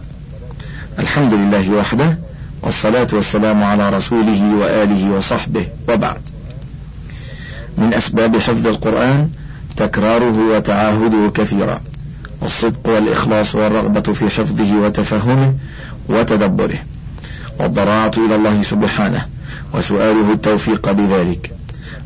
الحمد 0.98 1.34
لله 1.34 1.70
وحده 1.70 2.18
والصلاة 2.62 3.06
والسلام 3.12 3.64
على 3.64 3.90
رسوله 3.90 4.54
وآله 4.54 5.10
وصحبه 5.10 5.66
وبعد. 5.88 6.33
من 7.78 7.94
أسباب 7.94 8.36
حفظ 8.36 8.66
القرآن 8.66 9.28
تكراره 9.76 10.56
وتعاهده 10.56 11.30
كثيرا 11.34 11.80
والصدق 12.42 12.88
والإخلاص 12.88 13.54
والرغبة 13.54 14.12
في 14.12 14.28
حفظه 14.28 14.76
وتفهمه 14.76 15.54
وتدبره 16.08 16.78
والضراعة 17.60 18.12
إلى 18.16 18.34
الله 18.34 18.62
سبحانه 18.62 19.26
وسؤاله 19.74 20.32
التوفيق 20.32 20.90
لذلك 20.90 21.52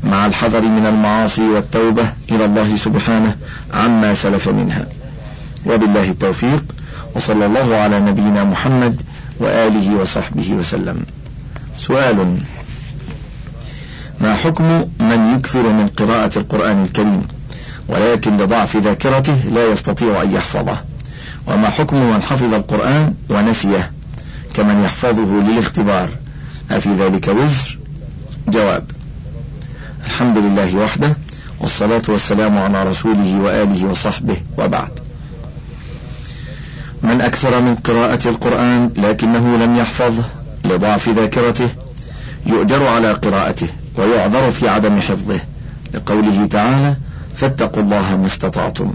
مع 0.05 0.27
الحذر 0.27 0.63
من 0.63 0.87
المعاصي 0.87 1.49
والتوبة 1.49 2.13
إلى 2.31 2.45
الله 2.45 2.77
سبحانه 2.77 3.35
عما 3.75 4.15
سلف 4.15 4.49
منها. 4.49 4.87
وبالله 5.67 6.11
التوفيق 6.11 6.65
وصلى 7.15 7.47
الله 7.47 7.77
على 7.77 8.01
نبينا 8.01 8.45
محمد 8.45 9.03
وآله 9.41 9.97
وصحبه 9.97 10.53
وسلم. 10.53 11.05
سؤال 11.77 12.39
ما 14.21 14.35
حكم 14.35 14.85
من 15.01 15.35
يكثر 15.35 15.63
من 15.63 15.89
قراءة 15.89 16.39
القرآن 16.39 16.83
الكريم؟ 16.83 17.23
ولكن 17.89 18.37
لضعف 18.37 18.77
ذاكرته 18.77 19.35
لا 19.35 19.67
يستطيع 19.67 20.23
أن 20.23 20.33
يحفظه. 20.33 20.77
وما 21.47 21.71
حكم 21.71 21.97
من 21.97 22.23
حفظ 22.23 22.55
القرآن 22.55 23.15
ونسيه؟ 23.29 23.93
كمن 24.55 24.85
يحفظه 24.85 25.43
للاختبار. 25.43 26.11
أفي 26.71 26.95
ذلك 26.95 27.29
وزر؟ 27.29 27.79
جواب 28.49 28.85
الحمد 30.07 30.39
لله 30.39 30.77
وحده 30.77 31.17
والصلاة 31.61 32.03
والسلام 32.09 32.59
على 32.59 32.83
رسوله 32.83 33.41
وآله 33.41 33.87
وصحبه 33.87 34.37
وبعد. 34.59 34.91
من 37.03 37.21
أكثر 37.21 37.61
من 37.61 37.75
قراءة 37.75 38.29
القرآن 38.29 38.91
لكنه 38.97 39.57
لم 39.57 39.77
يحفظه 39.77 40.25
لضعف 40.65 41.09
ذاكرته 41.09 41.69
يؤجر 42.47 42.87
على 42.87 43.13
قراءته. 43.13 43.69
ويعذر 43.99 44.51
في 44.51 44.69
عدم 44.69 44.97
حفظه. 44.97 45.41
لقوله 45.95 46.47
تعالى 46.47 46.97
فاتقوا 47.37 47.83
الله 47.83 48.17
ما 48.17 48.27
استطعتم. 48.27 48.95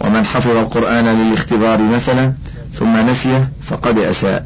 ومن 0.00 0.24
حفظ 0.24 0.56
القرآن 0.56 1.04
للاختبار 1.04 1.82
مثلا 1.82 2.32
ثم 2.72 2.96
نسيه 3.10 3.52
فقد 3.62 3.98
أساء 3.98 4.44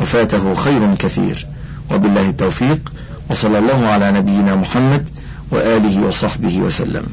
وفاته 0.00 0.54
خير 0.54 0.94
كثير. 0.94 1.46
وبالله 1.90 2.28
التوفيق 2.28 2.92
وصلى 3.30 3.58
الله 3.58 3.86
على 3.86 4.12
نبينا 4.12 4.54
محمد 4.54 5.08
وآله 5.50 6.06
وصحبه 6.06 6.58
وسلم. 6.58 7.06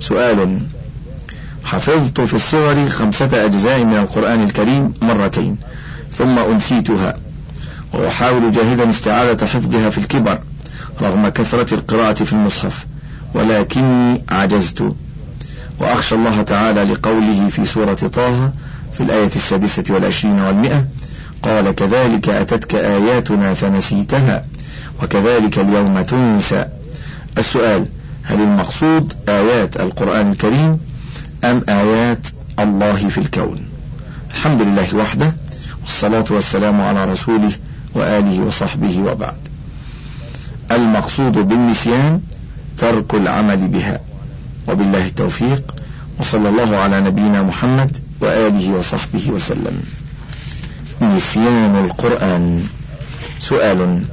سؤال 0.00 0.60
حفظت 1.64 2.20
في 2.20 2.34
الصغر 2.34 2.88
خمسة 2.88 3.44
أجزاء 3.44 3.84
من 3.84 3.96
القرآن 3.96 4.44
الكريم 4.44 4.92
مرتين 5.02 5.56
ثم 6.12 6.38
أنسيتها 6.38 7.16
وأحاول 7.92 8.52
جاهدا 8.52 8.90
استعادة 8.90 9.46
حفظها 9.46 9.90
في 9.90 9.98
الكبر. 9.98 10.38
رغم 11.02 11.28
كثرة 11.28 11.74
القراءة 11.74 12.24
في 12.24 12.32
المصحف 12.32 12.86
ولكني 13.34 14.24
عجزت 14.28 14.94
وأخشى 15.78 16.14
الله 16.14 16.42
تعالى 16.42 16.84
لقوله 16.84 17.48
في 17.48 17.64
سورة 17.64 17.94
طه 17.94 18.52
في 18.92 19.00
الآية 19.00 19.26
السادسة 19.26 19.84
والعشرين 19.90 20.40
والمئة 20.40 20.86
قال 21.42 21.74
كذلك 21.74 22.28
أتتك 22.28 22.74
آياتنا 22.74 23.54
فنسيتها 23.54 24.44
وكذلك 25.02 25.58
اليوم 25.58 26.00
تنسى. 26.00 26.66
السؤال 27.38 27.86
هل 28.22 28.40
المقصود 28.40 29.14
آيات 29.28 29.80
القرآن 29.80 30.30
الكريم 30.30 30.78
أم 31.44 31.62
آيات 31.68 32.26
الله 32.58 33.08
في 33.08 33.18
الكون؟ 33.18 33.68
الحمد 34.30 34.62
لله 34.62 34.96
وحده 34.96 35.34
والصلاة 35.82 36.24
والسلام 36.30 36.80
على 36.80 37.12
رسوله 37.12 37.52
وآله 37.94 38.40
وصحبه 38.40 38.98
وبعد. 38.98 39.43
المقصود 40.72 41.32
بالنسيان 41.32 42.20
ترك 42.78 43.14
العمل 43.14 43.68
بها. 43.68 44.00
وبالله 44.68 45.06
التوفيق. 45.06 45.74
وصلى 46.20 46.48
الله 46.48 46.76
على 46.76 47.00
نبينا 47.00 47.42
محمد 47.42 47.96
وآله 48.20 48.70
وصحبه 48.70 49.30
وسلم. 49.30 49.82
نسيان 51.02 51.84
القرآن. 51.84 52.66
سؤال. 53.38 54.04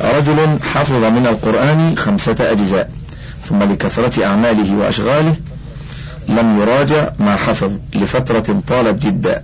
رجل 0.00 0.58
حفظ 0.74 1.04
من 1.04 1.26
القرآن 1.26 1.96
خمسة 1.96 2.36
أجزاء 2.40 2.90
ثم 3.44 3.62
لكثرة 3.62 4.24
أعماله 4.24 4.76
وأشغاله 4.76 5.36
لم 6.28 6.60
يراجع 6.60 7.10
ما 7.18 7.36
حفظ 7.36 7.72
لفترة 7.94 8.62
طالت 8.66 9.06
جدا 9.06 9.42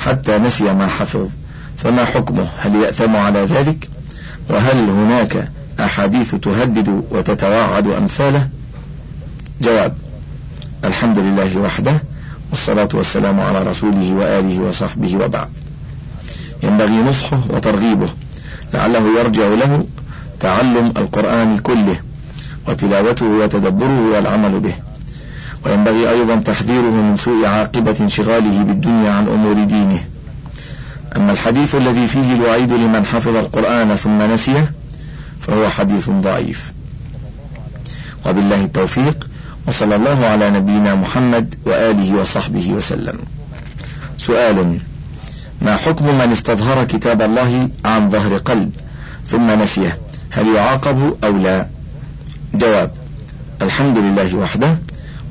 حتى 0.00 0.38
نسي 0.38 0.64
ما 0.64 0.86
حفظ. 0.86 1.30
فما 1.78 2.04
حكمه؟ 2.04 2.46
هل 2.58 2.74
يأثم 2.74 3.16
على 3.16 3.38
ذلك؟ 3.44 3.88
وهل 4.52 4.90
هناك 4.90 5.48
أحاديث 5.80 6.34
تهدد 6.34 7.04
وتتواعد 7.10 7.86
أمثاله؟ 7.86 8.48
جواب 9.62 9.94
الحمد 10.84 11.18
لله 11.18 11.58
وحده 11.58 11.92
والصلاة 12.50 12.88
والسلام 12.94 13.40
على 13.40 13.62
رسوله 13.62 14.14
وآله 14.14 14.60
وصحبه 14.60 15.16
وبعد. 15.16 15.50
ينبغي 16.62 16.96
نصحه 16.96 17.40
وترغيبه 17.50 18.08
لعله 18.74 19.18
يرجع 19.18 19.48
له 19.48 19.86
تعلم 20.40 20.92
القرآن 20.96 21.58
كله 21.58 22.00
وتلاوته 22.68 23.26
وتدبره 23.26 24.10
والعمل 24.14 24.60
به. 24.60 24.74
وينبغي 25.66 26.10
أيضا 26.10 26.36
تحذيره 26.36 26.90
من 26.90 27.16
سوء 27.16 27.46
عاقبة 27.46 27.96
انشغاله 28.00 28.62
بالدنيا 28.62 29.12
عن 29.12 29.28
أمور 29.28 29.64
دينه. 29.64 30.00
أما 31.16 31.32
الحديث 31.32 31.74
الذي 31.74 32.06
فيه 32.06 32.34
الوعيد 32.34 32.72
لمن 32.72 33.06
حفظ 33.06 33.36
القرآن 33.36 33.96
ثم 33.96 34.22
نسيه 34.32 34.72
فهو 35.40 35.68
حديث 35.68 36.10
ضعيف. 36.10 36.72
وبالله 38.26 38.64
التوفيق 38.64 39.28
وصلى 39.68 39.96
الله 39.96 40.26
على 40.26 40.50
نبينا 40.50 40.94
محمد 40.94 41.54
وآله 41.66 42.14
وصحبه 42.14 42.70
وسلم. 42.70 43.18
سؤال 44.18 44.78
ما 45.62 45.76
حكم 45.76 46.18
من 46.18 46.32
استظهر 46.32 46.84
كتاب 46.84 47.22
الله 47.22 47.70
عن 47.84 48.10
ظهر 48.10 48.36
قلب 48.36 48.70
ثم 49.26 49.62
نسيه؟ 49.62 49.98
هل 50.30 50.48
يعاقب 50.54 51.16
أو 51.24 51.36
لا؟ 51.36 51.66
جواب 52.54 52.90
الحمد 53.62 53.98
لله 53.98 54.34
وحده 54.34 54.78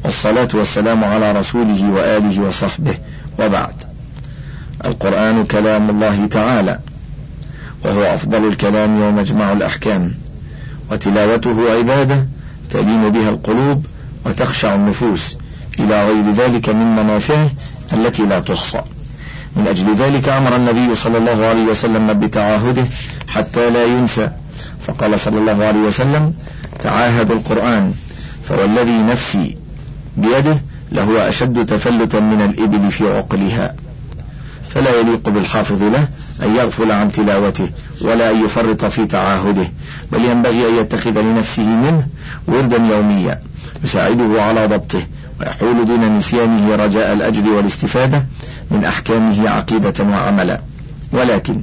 والصلاة 0.06 0.48
والسلام 0.54 1.04
على 1.04 1.32
رسوله 1.32 1.92
وآله 1.92 2.42
وصحبه 2.42 2.98
وبعد. 3.40 3.91
القرآن 4.86 5.46
كلام 5.46 5.90
الله 5.90 6.26
تعالى 6.26 6.80
وهو 7.86 8.04
أفضل 8.04 8.48
الكلام 8.48 9.02
ومجمع 9.02 9.52
الأحكام 9.52 10.14
وتلاوته 10.92 11.78
عبادة 11.78 12.28
تلين 12.70 13.10
بها 13.10 13.30
القلوب 13.30 13.86
وتخشع 14.26 14.76
النفوس 14.76 15.38
إلى 15.80 16.08
غير 16.08 16.32
ذلك 16.32 16.70
من 16.70 16.96
منافعه 16.96 17.50
التي 17.94 18.24
لا 18.24 18.40
تحصى 18.40 18.82
من 19.56 19.68
أجل 19.68 19.96
ذلك 19.96 20.30
أمر 20.30 20.56
النبي 20.56 20.96
صلى 20.96 21.18
الله 21.18 21.46
عليه 21.46 21.64
وسلم 21.66 22.14
بتعاهده 22.14 22.86
حتى 23.28 23.70
لا 23.70 23.86
ينسى 23.86 24.32
فقال 24.82 25.20
صلى 25.20 25.40
الله 25.40 25.66
عليه 25.66 25.80
وسلم 25.80 26.34
تعاهدوا 26.80 27.36
القرآن 27.36 27.94
فوالذي 28.44 29.02
نفسي 29.02 29.58
بيده 30.18 30.62
لهو 30.92 31.18
أشد 31.18 31.66
تفلتا 31.66 32.20
من 32.20 32.42
الإبل 32.42 32.92
في 32.92 33.18
عقلها. 33.18 33.76
فلا 34.74 35.00
يليق 35.00 35.30
بالحافظ 35.30 35.84
له 35.84 36.08
أن 36.44 36.56
يغفل 36.56 36.92
عن 36.92 37.12
تلاوته 37.12 37.70
ولا 38.02 38.32
أن 38.32 38.46
يفرط 38.46 38.86
في 38.86 39.06
تعاهده 39.06 39.72
بل 40.12 40.26
ينبغي 40.26 40.70
أن 40.70 40.76
يتخذ 40.76 41.22
لنفسه 41.22 41.66
منه 41.66 42.08
وردا 42.48 42.78
يوميا 42.78 43.42
يساعده 43.84 44.44
على 44.44 44.66
ضبطه 44.66 45.02
ويحول 45.40 45.86
دون 45.86 46.18
نسيانه 46.18 46.76
رجاء 46.76 47.14
الأجر 47.14 47.50
والاستفادة 47.50 48.26
من 48.72 48.86
أحكامه 48.86 49.50
عقيدة 49.50 50.04
وعملا. 50.04 50.62
ولكن 51.12 51.62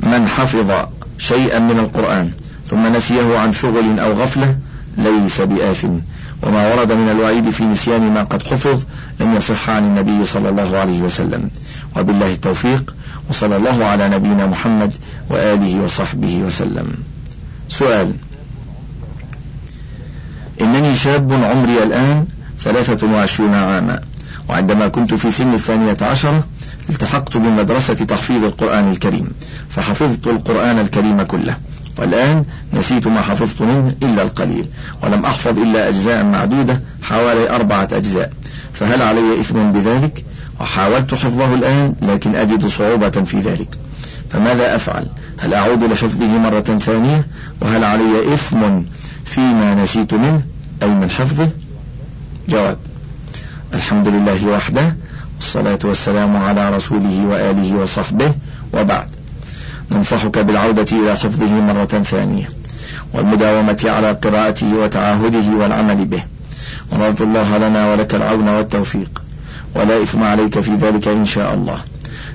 من 0.00 0.28
حفظ 0.28 0.70
شيئا 1.18 1.58
من 1.58 1.78
القرآن 1.78 2.30
ثم 2.66 2.96
نسيه 2.96 3.38
عن 3.38 3.52
شغل 3.52 4.00
أو 4.00 4.12
غفلة 4.12 4.56
ليس 4.98 5.40
بآثم. 5.40 5.98
وما 6.42 6.74
ورد 6.74 6.92
من 6.92 7.08
الوعيد 7.08 7.50
في 7.50 7.64
نسيان 7.64 8.12
ما 8.12 8.22
قد 8.22 8.42
حفظ 8.42 8.82
لم 9.20 9.34
يصح 9.36 9.70
عن 9.70 9.84
النبي 9.84 10.24
صلى 10.24 10.48
الله 10.48 10.76
عليه 10.76 11.00
وسلم. 11.00 11.50
وبالله 11.96 12.32
التوفيق 12.32 12.94
وصلى 13.30 13.56
الله 13.56 13.84
على 13.84 14.08
نبينا 14.08 14.46
محمد 14.46 14.94
وآله 15.30 15.84
وصحبه 15.84 16.36
وسلم. 16.36 16.94
سؤال 17.68 18.12
إنني 20.60 20.94
شاب 20.94 21.32
عمري 21.32 21.82
الآن 21.82 22.26
ثلاثة 22.58 23.06
وعشرون 23.06 23.54
عاما 23.54 24.00
وعندما 24.48 24.88
كنت 24.88 25.14
في 25.14 25.30
سن 25.30 25.54
الثانية 25.54 25.96
عشرة 26.02 26.44
التحقت 26.90 27.36
بمدرسة 27.36 27.94
تحفيظ 27.94 28.44
القرآن 28.44 28.90
الكريم 28.90 29.28
فحفظت 29.70 30.26
القرآن 30.26 30.78
الكريم 30.78 31.22
كله. 31.22 31.56
والآن 31.98 32.44
نسيت 32.72 33.06
ما 33.06 33.20
حفظت 33.20 33.60
منه 33.60 33.94
إلا 34.02 34.22
القليل 34.22 34.68
ولم 35.02 35.24
أحفظ 35.24 35.58
إلا 35.58 35.88
أجزاء 35.88 36.24
معدودة 36.24 36.80
حوالي 37.02 37.50
أربعة 37.50 37.88
أجزاء 37.92 38.32
فهل 38.72 39.02
علي 39.02 39.40
إثم 39.40 39.72
بذلك؟ 39.72 40.24
وحاولت 40.60 41.14
حفظه 41.14 41.54
الآن 41.54 41.94
لكن 42.02 42.34
أجد 42.34 42.66
صعوبة 42.66 43.10
في 43.10 43.40
ذلك. 43.40 43.68
فماذا 44.30 44.76
أفعل؟ 44.76 45.06
هل 45.38 45.54
أعود 45.54 45.84
لحفظه 45.84 46.38
مرة 46.38 46.60
ثانية؟ 46.60 47.26
وهل 47.60 47.84
علي 47.84 48.34
إثم 48.34 48.82
فيما 49.24 49.74
نسيت 49.74 50.14
منه 50.14 50.42
أي 50.82 50.88
من 50.90 51.10
حفظه؟ 51.10 51.48
جواب 52.48 52.78
الحمد 53.74 54.08
لله 54.08 54.46
وحده 54.46 54.96
والصلاة 55.36 55.78
والسلام 55.84 56.36
على 56.36 56.76
رسوله 56.76 57.26
وآله 57.26 57.76
وصحبه 57.76 58.34
وبعد. 58.72 59.08
ننصحك 59.90 60.38
بالعودة 60.38 60.86
إلى 60.92 61.16
حفظه 61.16 61.60
مرة 61.60 61.84
ثانية 61.84 62.48
والمداومة 63.12 63.82
على 63.84 64.12
قراءته 64.12 64.76
وتعاهده 64.76 65.56
والعمل 65.58 66.04
به. 66.04 66.22
ونرجو 66.92 67.24
الله 67.24 67.58
لنا 67.58 67.92
ولك 67.92 68.14
العون 68.14 68.48
والتوفيق. 68.48 69.22
ولا 69.74 70.02
إثم 70.02 70.22
عليك 70.22 70.60
في 70.60 70.74
ذلك 70.74 71.08
إن 71.08 71.24
شاء 71.24 71.54
الله. 71.54 71.78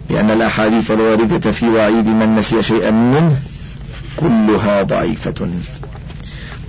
لأن 0.09 0.31
الأحاديث 0.31 0.91
الواردة 0.91 1.51
في 1.51 1.69
وعيد 1.69 2.07
من 2.07 2.35
نسي 2.35 2.63
شيئا 2.63 2.91
منه 2.91 3.37
كلها 4.17 4.83
ضعيفة. 4.83 5.49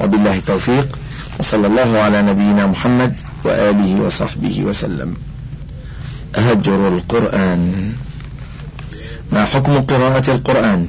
وبالله 0.00 0.36
التوفيق. 0.36 0.98
وصلى 1.40 1.66
الله 1.66 1.98
على 1.98 2.22
نبينا 2.22 2.66
محمد 2.66 3.14
وآله 3.44 4.00
وصحبه 4.00 4.62
وسلم. 4.62 5.14
هجر 6.36 6.88
القرآن. 6.88 7.92
ما 9.32 9.44
حكم 9.44 9.80
قراءة 9.80 10.30
القرآن؟ 10.30 10.86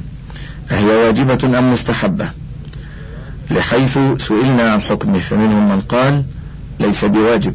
أهي 0.72 0.86
واجبة 0.86 1.60
أم 1.60 1.74
مستحبة؟ 1.74 2.30
لحيث 3.52 4.00
سئلنا 4.18 4.72
عن 4.72 4.82
حكمه 4.82 5.20
فمنهم 5.20 5.70
من 5.70 5.82
قال 5.82 6.24
ليس 6.80 7.06
بواجب 7.06 7.54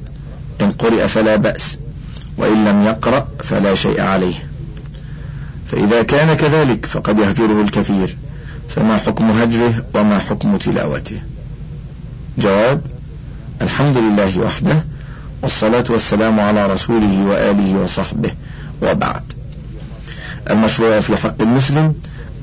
إن 0.61 0.73
قرئ 0.73 1.09
فلا 1.09 1.37
بأس 1.37 1.79
وإن 2.39 2.65
لم 2.65 2.85
يقرأ 2.85 3.29
فلا 3.45 3.75
شيء 3.75 4.01
عليه. 4.01 4.35
فإذا 5.67 6.03
كان 6.03 6.37
كذلك 6.37 6.87
فقد 6.87 7.19
يهجره 7.19 7.63
الكثير 7.63 8.17
فما 8.69 8.97
حكم 8.97 9.31
هجره 9.31 9.85
وما 9.95 10.19
حكم 10.19 10.57
تلاوته؟ 10.57 11.21
جواب 12.39 12.81
الحمد 13.63 13.97
لله 13.97 14.39
وحده 14.39 14.85
والصلاة 15.43 15.85
والسلام 15.91 16.41
على 16.41 16.67
رسوله 16.67 17.25
وآله 17.25 17.75
وصحبه 17.75 18.31
وبعد. 18.83 19.36
المشروع 20.51 21.01
في 21.01 21.17
حق 21.17 21.43
المسلم 21.43 21.95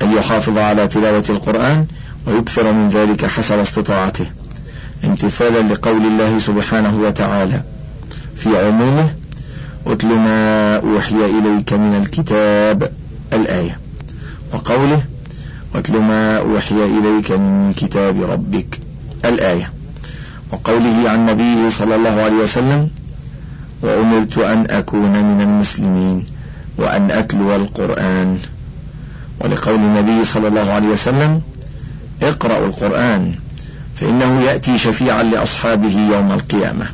أن 0.01 0.11
يحافظ 0.11 0.57
على 0.57 0.87
تلاوة 0.87 1.23
القرآن 1.29 1.85
ويكثر 2.27 2.71
من 2.71 2.89
ذلك 2.89 3.25
حسب 3.25 3.59
استطاعته 3.59 4.25
امتثالا 5.05 5.73
لقول 5.73 6.05
الله 6.05 6.37
سبحانه 6.37 6.97
وتعالى 6.99 7.63
في 8.37 8.57
عمومه 8.67 9.07
أتل 9.87 10.07
ما 10.07 10.75
أوحي 10.77 11.15
إليك 11.15 11.73
من 11.73 11.95
الكتاب 11.95 12.91
الآية 13.33 13.79
وقوله 14.53 15.03
واتل 15.75 15.97
ما 15.99 16.37
أوحي 16.37 16.75
إليك 16.85 17.31
من 17.31 17.73
كتاب 17.77 18.21
ربك 18.23 18.79
الآية 19.25 19.71
وقوله 20.51 21.09
عن 21.09 21.25
نبيه 21.25 21.69
صلى 21.69 21.95
الله 21.95 22.21
عليه 22.21 22.35
وسلم 22.35 22.89
وأمرت 23.81 24.37
أن 24.37 24.65
أكون 24.69 25.11
من 25.23 25.41
المسلمين 25.41 26.25
وأن 26.77 27.11
أتلو 27.11 27.55
القرآن. 27.55 28.39
ولقول 29.39 29.75
النبي 29.75 30.23
صلى 30.23 30.47
الله 30.47 30.71
عليه 30.71 30.87
وسلم 30.87 31.41
اقرأوا 32.21 32.67
القرآن 32.67 33.35
فإنه 33.95 34.41
يأتي 34.41 34.77
شفيعا 34.77 35.23
لأصحابه 35.23 35.99
يوم 36.11 36.31
القيامة. 36.31 36.85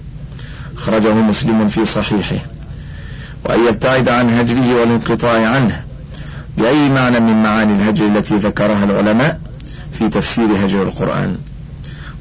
خرجه 0.75 1.13
مسلم 1.13 1.67
في 1.67 1.85
صحيحه. 1.85 2.37
وأن 3.45 3.67
يبتعد 3.67 4.09
عن 4.09 4.29
هجره 4.29 4.79
والانقطاع 4.79 5.49
عنه. 5.49 5.83
بأي 6.57 6.89
معنى 6.89 7.19
من 7.19 7.43
معاني 7.43 7.73
الهجر 7.73 8.05
التي 8.05 8.37
ذكرها 8.37 8.83
العلماء 8.83 9.39
في 9.93 10.09
تفسير 10.09 10.65
هجر 10.65 10.83
القرآن؟ 10.83 11.37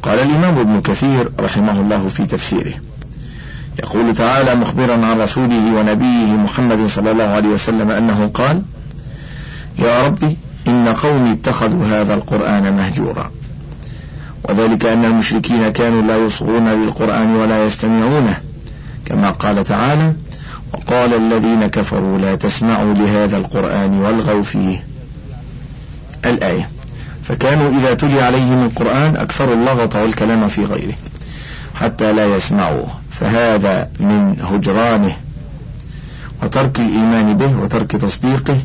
قال 0.02 0.18
الإمام 0.18 0.58
ابن 0.58 0.80
كثير 0.80 1.30
رحمه 1.40 1.80
الله 1.80 2.08
في 2.08 2.26
تفسيره. 2.26 2.74
يقول 3.78 4.14
تعالى 4.14 4.54
مخبرا 4.54 5.06
عن 5.06 5.20
رسوله 5.20 5.74
ونبيه 5.74 6.32
محمد 6.32 6.86
صلى 6.86 7.10
الله 7.10 7.24
عليه 7.24 7.48
وسلم 7.48 7.90
أنه 7.90 8.30
قال 8.34 8.62
يا 9.78 10.06
ربي 10.06 10.36
إن 10.68 10.88
قومي 10.88 11.32
اتخذوا 11.32 11.84
هذا 11.86 12.14
القرآن 12.14 12.76
مهجورا. 12.76 13.30
وذلك 14.48 14.86
أن 14.86 15.04
المشركين 15.04 15.72
كانوا 15.72 16.02
لا 16.02 16.16
يصغون 16.16 16.68
للقرآن 16.68 17.36
ولا 17.36 17.66
يستمعونه 17.66 18.40
كما 19.04 19.30
قال 19.30 19.64
تعالى 19.64 20.12
وقال 20.72 21.14
الذين 21.14 21.66
كفروا 21.66 22.18
لا 22.18 22.34
تسمعوا 22.34 22.94
لهذا 22.94 23.36
القرآن 23.36 23.94
والغوا 23.94 24.42
فيه. 24.42 24.84
الآية 26.24 26.68
فكانوا 27.24 27.70
إذا 27.80 27.94
تلي 27.94 28.22
عليهم 28.22 28.64
القرآن 28.64 29.16
أكثروا 29.16 29.54
اللغط 29.54 29.96
والكلام 29.96 30.48
في 30.48 30.64
غيره 30.64 30.94
حتى 31.74 32.12
لا 32.12 32.36
يسمعوه. 32.36 33.07
فهذا 33.20 33.90
من 34.00 34.36
هجرانه 34.40 35.16
وترك 36.42 36.80
الإيمان 36.80 37.36
به 37.36 37.56
وترك 37.62 37.90
تصديقه 37.92 38.56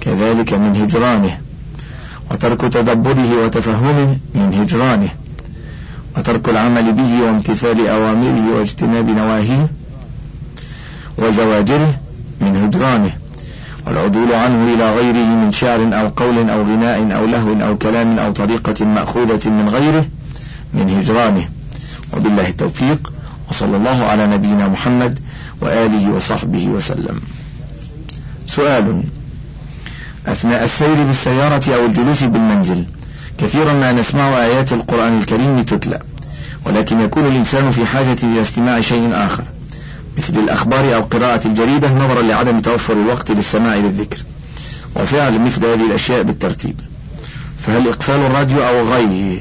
كذلك 0.00 0.54
من 0.54 0.76
هجرانه 0.76 1.38
وترك 2.30 2.60
تدبره 2.60 3.44
وتفهمه 3.44 4.16
من 4.34 4.54
هجرانه 4.54 5.08
وترك 6.16 6.48
العمل 6.48 6.92
به 6.92 7.22
وامتثال 7.22 7.86
أوامره 7.88 8.56
واجتناب 8.58 9.08
نواهيه 9.10 9.68
وزواجره 11.18 11.94
من 12.40 12.56
هجرانه 12.56 13.12
والعدول 13.86 14.32
عنه 14.32 14.74
إلى 14.74 14.96
غيره 14.96 15.26
من 15.36 15.52
شعر 15.52 15.80
أو 16.00 16.08
قول 16.08 16.50
أو 16.50 16.62
غناء 16.62 17.16
أو 17.18 17.26
لهو 17.26 17.68
أو 17.68 17.78
كلام 17.78 18.18
أو 18.18 18.32
طريقة 18.32 18.84
مأخوذة 18.84 19.50
من 19.50 19.68
غيره 19.68 20.06
من 20.74 20.90
هجرانه. 20.90 21.48
وبالله 22.16 22.48
التوفيق. 22.48 23.12
وصلى 23.50 23.76
الله 23.76 24.04
على 24.04 24.26
نبينا 24.26 24.68
محمد 24.68 25.18
وآله 25.60 26.10
وصحبه 26.10 26.68
وسلم. 26.68 27.20
سؤال. 28.46 29.02
أثناء 30.26 30.64
السير 30.64 30.94
بالسيارة 30.94 31.74
أو 31.74 31.86
الجلوس 31.86 32.24
بالمنزل 32.24 32.84
كثيرا 33.38 33.72
ما 33.72 33.92
نسمع 33.92 34.44
آيات 34.44 34.72
القرآن 34.72 35.18
الكريم 35.18 35.62
تتلى 35.62 35.98
ولكن 36.66 37.00
يكون 37.00 37.26
الإنسان 37.26 37.70
في 37.70 37.86
حاجة 37.86 38.16
إلى 38.22 38.42
استماع 38.42 38.80
شيء 38.80 39.10
آخر 39.12 39.44
مثل 40.18 40.38
الأخبار 40.38 40.94
أو 40.94 41.02
قراءة 41.02 41.46
الجريدة 41.46 41.92
نظرا 41.92 42.22
لعدم 42.22 42.60
توفر 42.60 42.92
الوقت 42.92 43.30
للسماع 43.30 43.76
للذكر 43.76 44.24
وفعل 44.96 45.40
مثل 45.40 45.64
هذه 45.66 45.86
الأشياء 45.86 46.22
بالترتيب. 46.22 46.80
فهل 47.60 47.88
إقفال 47.88 48.20
الراديو 48.20 48.68
أو 48.68 48.92
غيره 48.92 49.40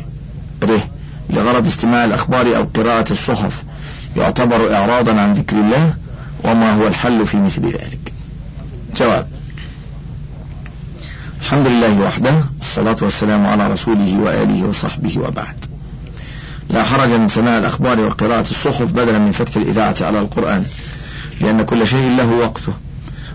لغرض 1.30 1.68
استماع 1.68 2.06
الأخبار 2.06 2.58
أو 2.58 2.66
قراءة 2.74 3.12
الصحف 3.12 3.64
يعتبر 4.18 4.74
إعراضا 4.76 5.20
عن 5.20 5.34
ذكر 5.34 5.58
الله 5.58 5.94
وما 6.44 6.74
هو 6.76 6.88
الحل 6.88 7.28
في 7.28 7.38
مثل 7.38 7.66
ذلك. 7.66 8.14
جواب. 8.98 9.28
الحمد 11.42 11.68
لله 11.68 12.02
وحده 12.02 12.34
والصلاة 12.60 12.98
والسلام 13.02 13.46
على 13.46 13.68
رسوله 13.68 14.18
وآله 14.20 14.64
وصحبه 14.64 15.20
وبعد. 15.20 15.66
لا 16.70 16.84
حرج 16.84 17.10
من 17.14 17.28
سماع 17.28 17.58
الأخبار 17.58 18.00
وقراءة 18.00 18.42
الصحف 18.42 18.92
بدلا 18.92 19.20
من 19.20 19.32
فتح 19.32 19.56
الإذاعة 19.56 19.96
على 20.02 20.20
القرآن 20.20 20.66
لأن 21.42 21.66
كل 21.66 21.88
شيء 21.88 22.16
له 22.18 22.30
وقته 22.30 22.74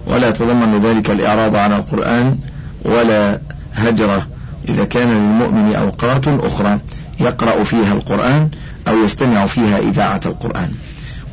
ولا 0.07 0.29
يتضمن 0.29 0.79
ذلك 0.79 1.11
الإعراض 1.11 1.57
عن 1.57 1.73
القرآن 1.73 2.39
ولا 2.85 3.41
هجرة 3.75 4.27
إذا 4.69 4.85
كان 4.85 5.09
للمؤمن 5.09 5.75
أوقات 5.75 6.29
أخرى 6.29 6.79
يقرأ 7.21 7.65
فيها 7.65 7.93
القرآن 7.93 8.51
أو 8.89 9.05
يستمع 9.05 9.47
فيها 9.47 9.79
إذاعة 9.79 10.21
القرآن. 10.27 10.73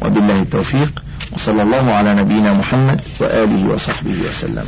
وبالله 0.02 0.42
التوفيق. 0.42 1.04
وصلى 1.32 1.62
الله 1.62 1.92
على 1.92 2.16
نبينا 2.16 2.54
محمد 2.54 3.02
وآله 3.20 3.74
وصحبه 3.74 4.16
وسلم. 4.30 4.66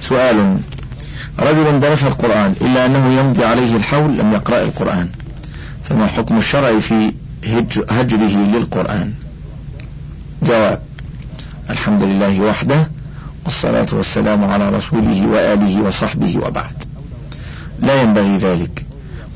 سؤال. 0.00 0.58
رجل 1.38 1.80
درس 1.80 2.04
القرآن 2.04 2.54
إلا 2.60 2.86
أنه 2.86 3.20
يمضي 3.20 3.44
عليه 3.44 3.76
الحول 3.76 4.18
لم 4.18 4.32
يقرأ 4.32 4.62
القرآن. 4.62 5.08
فما 5.84 6.06
حكم 6.06 6.38
الشرع 6.38 6.78
في 6.78 7.12
هجره 7.90 8.36
للقرآن؟ 8.36 9.14
جواب. 10.42 10.82
الحمد 11.70 12.02
لله 12.02 12.40
وحده 12.40 12.88
والصلاة 13.44 13.86
والسلام 13.92 14.44
على 14.44 14.70
رسوله 14.70 15.26
وآله 15.26 15.82
وصحبه 15.82 16.38
وبعد. 16.46 16.84
لا 17.80 18.02
ينبغي 18.02 18.36
ذلك. 18.36 18.84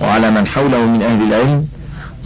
وعلى 0.00 0.30
من 0.30 0.46
حوله 0.46 0.86
من 0.86 1.02
أهل 1.02 1.22
العلم 1.22 1.68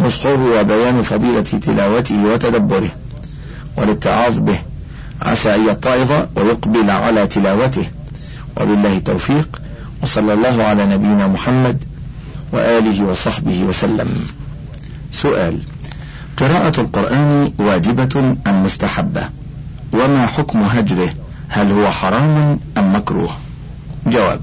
نصحه 0.01 0.61
وبيان 0.61 1.03
فضيلة 1.03 1.41
تلاوته 1.43 2.25
وتدبره 2.25 2.91
والاتعاظ 3.77 4.39
به 4.39 4.59
عسى 5.23 5.55
أن 5.55 5.69
يتعظ 5.69 6.13
ويقبل 6.37 6.91
على 6.91 7.27
تلاوته. 7.27 7.85
وبالله 8.61 8.97
التوفيق 8.97 9.61
وصلى 10.03 10.33
الله 10.33 10.65
على 10.65 10.87
نبينا 10.87 11.27
محمد 11.27 11.85
وآله 12.53 13.05
وصحبه 13.05 13.63
وسلم. 13.63 14.27
سؤال 15.13 15.59
قراءة 16.37 16.81
القرآن 16.81 17.53
واجبة 17.59 18.37
أم 18.47 18.65
مستحبة؟ 18.65 19.29
وما 19.93 20.27
حكم 20.27 20.63
هجره؟ 20.63 21.15
هل 21.49 21.73
هو 21.73 21.91
حرام 21.91 22.61
أم 22.79 22.97
مكروه؟ 22.97 23.31
جواب 24.07 24.41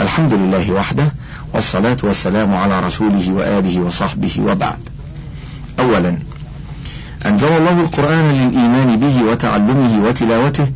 الحمد 0.00 0.34
لله 0.34 0.72
وحده 0.72 1.12
والصلاة 1.54 1.96
والسلام 2.02 2.54
على 2.54 2.80
رسوله 2.80 3.32
وآله 3.32 3.80
وصحبه 3.80 4.40
وبعد. 4.40 4.78
أولا 5.80 6.18
أنزل 7.26 7.48
الله 7.48 7.80
القرآن 7.80 8.30
للإيمان 8.30 8.96
به 8.96 9.22
وتعلمه 9.30 10.08
وتلاوته 10.08 10.66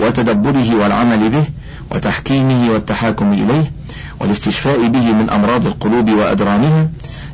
وتدبره 0.00 0.74
والعمل 0.74 1.28
به 1.30 1.44
وتحكيمه 1.90 2.70
والتحاكم 2.70 3.32
إليه 3.32 3.72
والاستشفاء 4.20 4.86
به 4.86 5.12
من 5.12 5.30
أمراض 5.30 5.66
القلوب 5.66 6.10
وأدرانها 6.10 6.88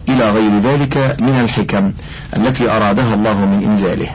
إلى 0.08 0.30
غير 0.30 0.58
ذلك 0.58 1.16
من 1.20 1.40
الحكم 1.44 1.92
التي 2.36 2.70
أرادها 2.70 3.14
الله 3.14 3.46
من 3.46 3.62
إنزاله. 3.64 4.08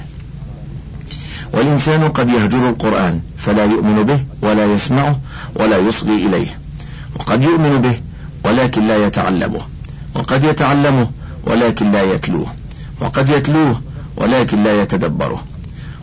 والإنسان 1.53 2.09
قد 2.09 2.29
يهجر 2.29 2.69
القرآن 2.69 3.19
فلا 3.37 3.65
يؤمن 3.65 4.03
به 4.03 4.19
ولا 4.41 4.65
يسمعه 4.65 5.19
ولا 5.55 5.77
يصغي 5.77 6.25
إليه 6.25 6.47
وقد 7.19 7.43
يؤمن 7.43 7.81
به 7.81 7.99
ولكن 8.43 8.87
لا 8.87 9.05
يتعلمه. 9.07 9.61
وقد 10.15 10.43
يتعلمه 10.43 11.07
ولكن 11.43 11.91
لا 11.91 12.03
يتلوه. 12.03 12.47
وقد 13.01 13.29
يتلوه 13.29 13.81
ولكن 14.17 14.63
لا 14.63 14.81
يتدبره. 14.81 15.43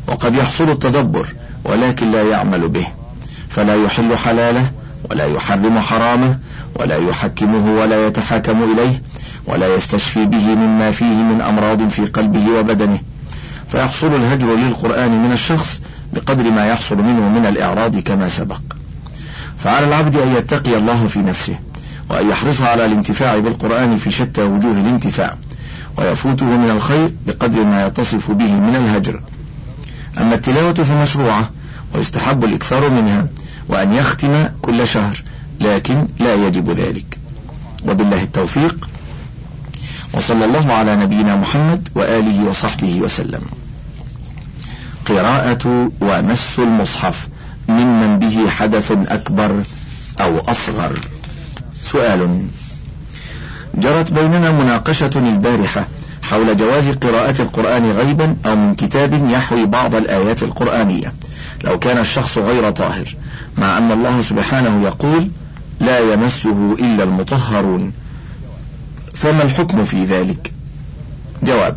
وقد 0.09 0.35
يحصل 0.35 0.71
التدبر 0.71 1.27
ولكن 1.65 2.11
لا 2.11 2.23
يعمل 2.23 2.69
به. 2.69 2.87
فلا 3.49 3.75
يحل 3.75 4.17
حلاله 4.17 4.71
ولا 5.11 5.27
يحرم 5.27 5.81
حرامه 5.81 6.39
ولا 6.75 6.97
يحكمه 6.97 7.81
ولا 7.81 8.07
يتحاكم 8.07 8.63
إليه 8.63 9.03
ولا 9.47 9.75
يستشفي 9.75 10.27
به 10.27 10.55
مما 10.55 10.91
فيه 10.91 11.15
من 11.15 11.41
أمراض 11.41 11.89
في 11.89 12.07
قلبه 12.07 12.51
وبدنه. 12.59 12.99
فيحصل 13.69 14.15
الهجر 14.15 14.55
للقرآن 14.55 15.23
من 15.23 15.33
الشخص 15.33 15.81
بقدر 16.13 16.51
ما 16.51 16.67
يحصل 16.67 16.97
منه 16.97 17.29
من 17.29 17.47
الإعراض 17.47 17.99
كما 17.99 18.29
سبق. 18.29 18.61
فعلى 19.59 19.87
العبد 19.87 20.17
أن 20.17 20.37
يتقي 20.37 20.77
الله 20.77 21.07
في 21.07 21.19
نفسه. 21.19 21.59
وأن 22.11 22.31
يحرص 22.31 22.63
على 22.63 22.87
الانتفاع 22.87 23.39
بالقرآن 23.39 23.97
في 23.97 24.11
شتى 24.11 24.43
وجوه 24.43 24.81
الانتفاع 24.81 25.37
ويفوته 25.99 26.47
من 26.47 26.71
الخير 26.71 27.11
بقدر 27.27 27.65
ما 27.65 27.87
يتصف 27.87 28.31
به 28.31 28.53
من 28.55 28.77
الهجر. 28.77 29.21
أما 30.19 30.35
التلاوة 30.35 30.75
فمشروعة 30.75 31.51
ويستحب 31.95 32.45
الإكثار 32.45 32.91
منها 32.91 33.27
وأن 33.69 33.95
يختم 33.95 34.49
كل 34.63 34.87
شهر 34.87 35.23
لكن 35.61 36.07
لا 36.21 36.35
يجب 36.35 36.71
ذلك. 36.71 37.19
وبالله 37.89 38.23
التوفيق. 38.23 38.89
وصلى 40.13 40.45
الله 40.45 40.73
على 40.73 40.97
نبينا 40.97 41.37
محمد 41.37 41.89
وآله 41.95 42.49
وصحبه 42.49 43.01
وسلم. 43.01 43.43
قراءة 45.07 45.91
ومس 46.01 46.59
المصحف 46.59 47.29
ممن 47.69 48.19
به 48.19 48.51
حدث 48.51 48.93
أكبر 49.09 49.63
أو 50.21 50.39
أصغر. 50.39 50.99
سؤال. 51.93 52.47
جرت 53.75 54.13
بيننا 54.13 54.51
مناقشة 54.51 55.11
البارحة 55.17 55.87
حول 56.23 56.57
جواز 56.57 56.89
قراءة 56.89 57.43
القرآن 57.43 57.93
غيبا 57.93 58.37
أو 58.47 58.57
من 58.57 58.75
كتاب 58.75 59.31
يحوي 59.31 59.67
بعض 59.67 59.95
الآيات 59.95 60.43
القرآنية. 60.43 61.13
لو 61.65 61.79
كان 61.79 61.99
الشخص 61.99 62.39
غير 62.39 62.71
طاهر 62.71 63.17
مع 63.59 63.79
أن 63.79 63.93
الله 63.93 64.23
سبحانه 64.23 64.83
يقول 64.83 65.31
لا 65.81 65.99
يمسه 66.13 66.73
إلا 66.73 67.05
المطهرون 67.05 67.93
فما 69.15 69.43
الحكم 69.43 69.85
في 69.85 70.05
ذلك؟ 70.05 70.53
جواب 71.43 71.77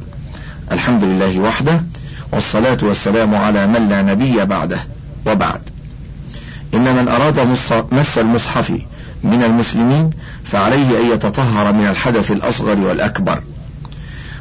الحمد 0.72 1.04
لله 1.04 1.40
وحده 1.40 1.84
والصلاة 2.32 2.78
والسلام 2.82 3.36
على 3.36 3.68
من 3.68 3.90
لا 3.90 4.02
نبي 4.02 4.46
بعده 4.46 4.80
وبعد. 5.26 5.70
إن 6.74 6.96
من 6.96 7.08
أراد 7.08 7.40
مس 7.92 8.18
المصحف 8.18 8.74
من 9.24 9.44
المسلمين 9.44 10.10
فعليه 10.44 11.00
أن 11.00 11.12
يتطهر 11.14 11.74
من 11.74 11.88
الحدث 11.88 12.32
الأصغر 12.32 12.80
والأكبر. 12.80 13.44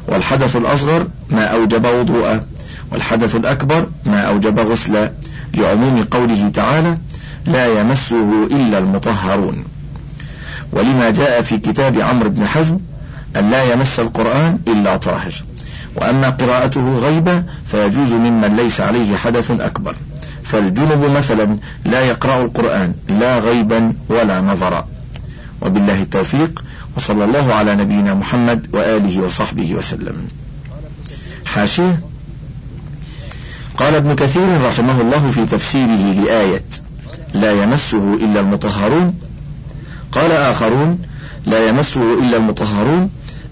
والحدث 0.07 0.55
الأصغر 0.55 1.07
ما 1.29 1.45
أوجب 1.45 1.85
وضوءا 1.85 2.45
والحدث 2.91 3.35
الأكبر 3.35 3.87
ما 4.05 4.21
أوجب 4.21 4.59
غسلا 4.59 5.11
لعموم 5.53 6.03
قوله 6.03 6.49
تعالى 6.49 6.97
لا 7.45 7.79
يمسه 7.79 8.45
إلا 8.51 8.77
المطهرون 8.77 9.63
ولما 10.71 11.09
جاء 11.09 11.41
في 11.41 11.57
كتاب 11.57 11.99
عمرو 11.99 12.29
بن 12.29 12.45
حزم 12.45 12.79
أن 13.35 13.51
لا 13.51 13.73
يمس 13.73 13.99
القرآن 13.99 14.59
إلا 14.67 14.97
طاهر. 14.97 15.33
وأما 15.95 16.29
قراءته 16.29 16.95
غيبة 16.95 17.43
فيجوز 17.65 18.13
ممن 18.13 18.55
ليس 18.55 18.81
عليه 18.81 19.15
حدث 19.15 19.51
أكبر. 19.51 19.95
فالجنب 20.53 21.11
مثلا 21.17 21.57
لا 21.85 22.01
يقرأ 22.01 22.41
القرآن 22.41 22.93
لا 23.09 23.39
غيبا 23.39 23.93
ولا 24.09 24.41
نظرا. 24.41 24.87
وبالله 25.61 26.01
التوفيق 26.01 26.63
وصلى 26.97 27.25
الله 27.25 27.53
على 27.53 27.75
نبينا 27.75 28.13
محمد 28.13 28.67
وآله 28.73 29.21
وصحبه 29.21 29.73
وسلم. 29.73 30.27
حاشية. 31.45 31.99
قال 33.77 33.95
ابن 33.95 34.15
كثير 34.15 34.65
رحمه 34.65 35.01
الله 35.01 35.31
في 35.31 35.45
تفسيره 35.45 36.13
لآية 36.25 36.65
لا 37.33 37.63
يمسه 37.63 38.13
إلا 38.13 38.39
المطهرون 38.39 39.15
قال 40.11 40.31
آخرون 40.31 40.99
لا 41.45 41.67
يمسه 41.67 42.13
إلا 42.19 42.37
المطهرون 42.37 43.09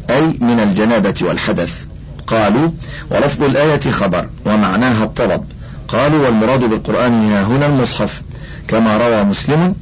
أي 0.09 0.37
من 0.41 0.59
الجنابة 0.59 1.13
والحدث 1.21 1.85
قالوا 2.27 2.69
ولفظ 3.11 3.43
الآية 3.43 3.91
خبر 3.91 4.29
ومعناها 4.45 5.03
الطلب 5.03 5.45
قالوا 5.91 6.25
والمراد 6.25 6.59
بالقرآن 6.59 7.13
ها 7.13 7.43
هنا 7.43 7.65
المصحف 7.65 8.21
كما 8.67 8.97
روى 8.97 9.23
مسلم 9.23 9.75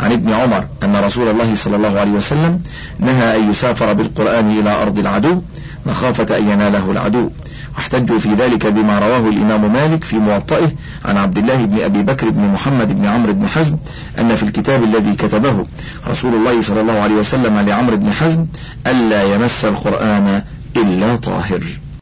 عن 0.00 0.12
ابن 0.12 0.32
عمر 0.32 0.66
أن 0.82 0.96
رسول 0.96 1.28
الله 1.28 1.54
صلى 1.54 1.76
الله 1.76 2.00
عليه 2.00 2.10
وسلم 2.10 2.60
نهى 3.00 3.36
أن 3.36 3.50
يسافر 3.50 3.92
بالقرآن 3.92 4.58
إلى 4.58 4.82
أرض 4.82 4.98
العدو 4.98 5.42
مخافة 5.86 6.38
أن 6.38 6.48
يناله 6.48 6.90
العدو. 6.90 7.30
واحتجوا 7.76 8.18
في 8.18 8.34
ذلك 8.34 8.66
بما 8.66 8.98
رواه 8.98 9.28
الإمام 9.28 9.72
مالك 9.72 10.04
في 10.04 10.16
موطئه 10.16 10.72
عن 11.04 11.16
عبد 11.16 11.38
الله 11.38 11.64
بن 11.64 11.80
أبي 11.80 12.02
بكر 12.02 12.30
بن 12.30 12.44
محمد 12.44 12.92
بن 12.96 13.06
عمرو 13.06 13.32
بن 13.32 13.46
حزم 13.46 13.76
أن 14.18 14.36
في 14.36 14.42
الكتاب 14.42 14.82
الذي 14.84 15.14
كتبه 15.14 15.66
رسول 16.08 16.34
الله 16.34 16.62
صلى 16.62 16.80
الله 16.80 17.00
عليه 17.00 17.14
وسلم 17.14 17.58
لعمرو 17.58 17.96
بن 17.96 18.12
حزم 18.12 18.46
ألا 18.86 19.34
يمس 19.34 19.64
القرآن 19.64 20.42
إلا 20.76 21.16
طاهر. 21.16 21.64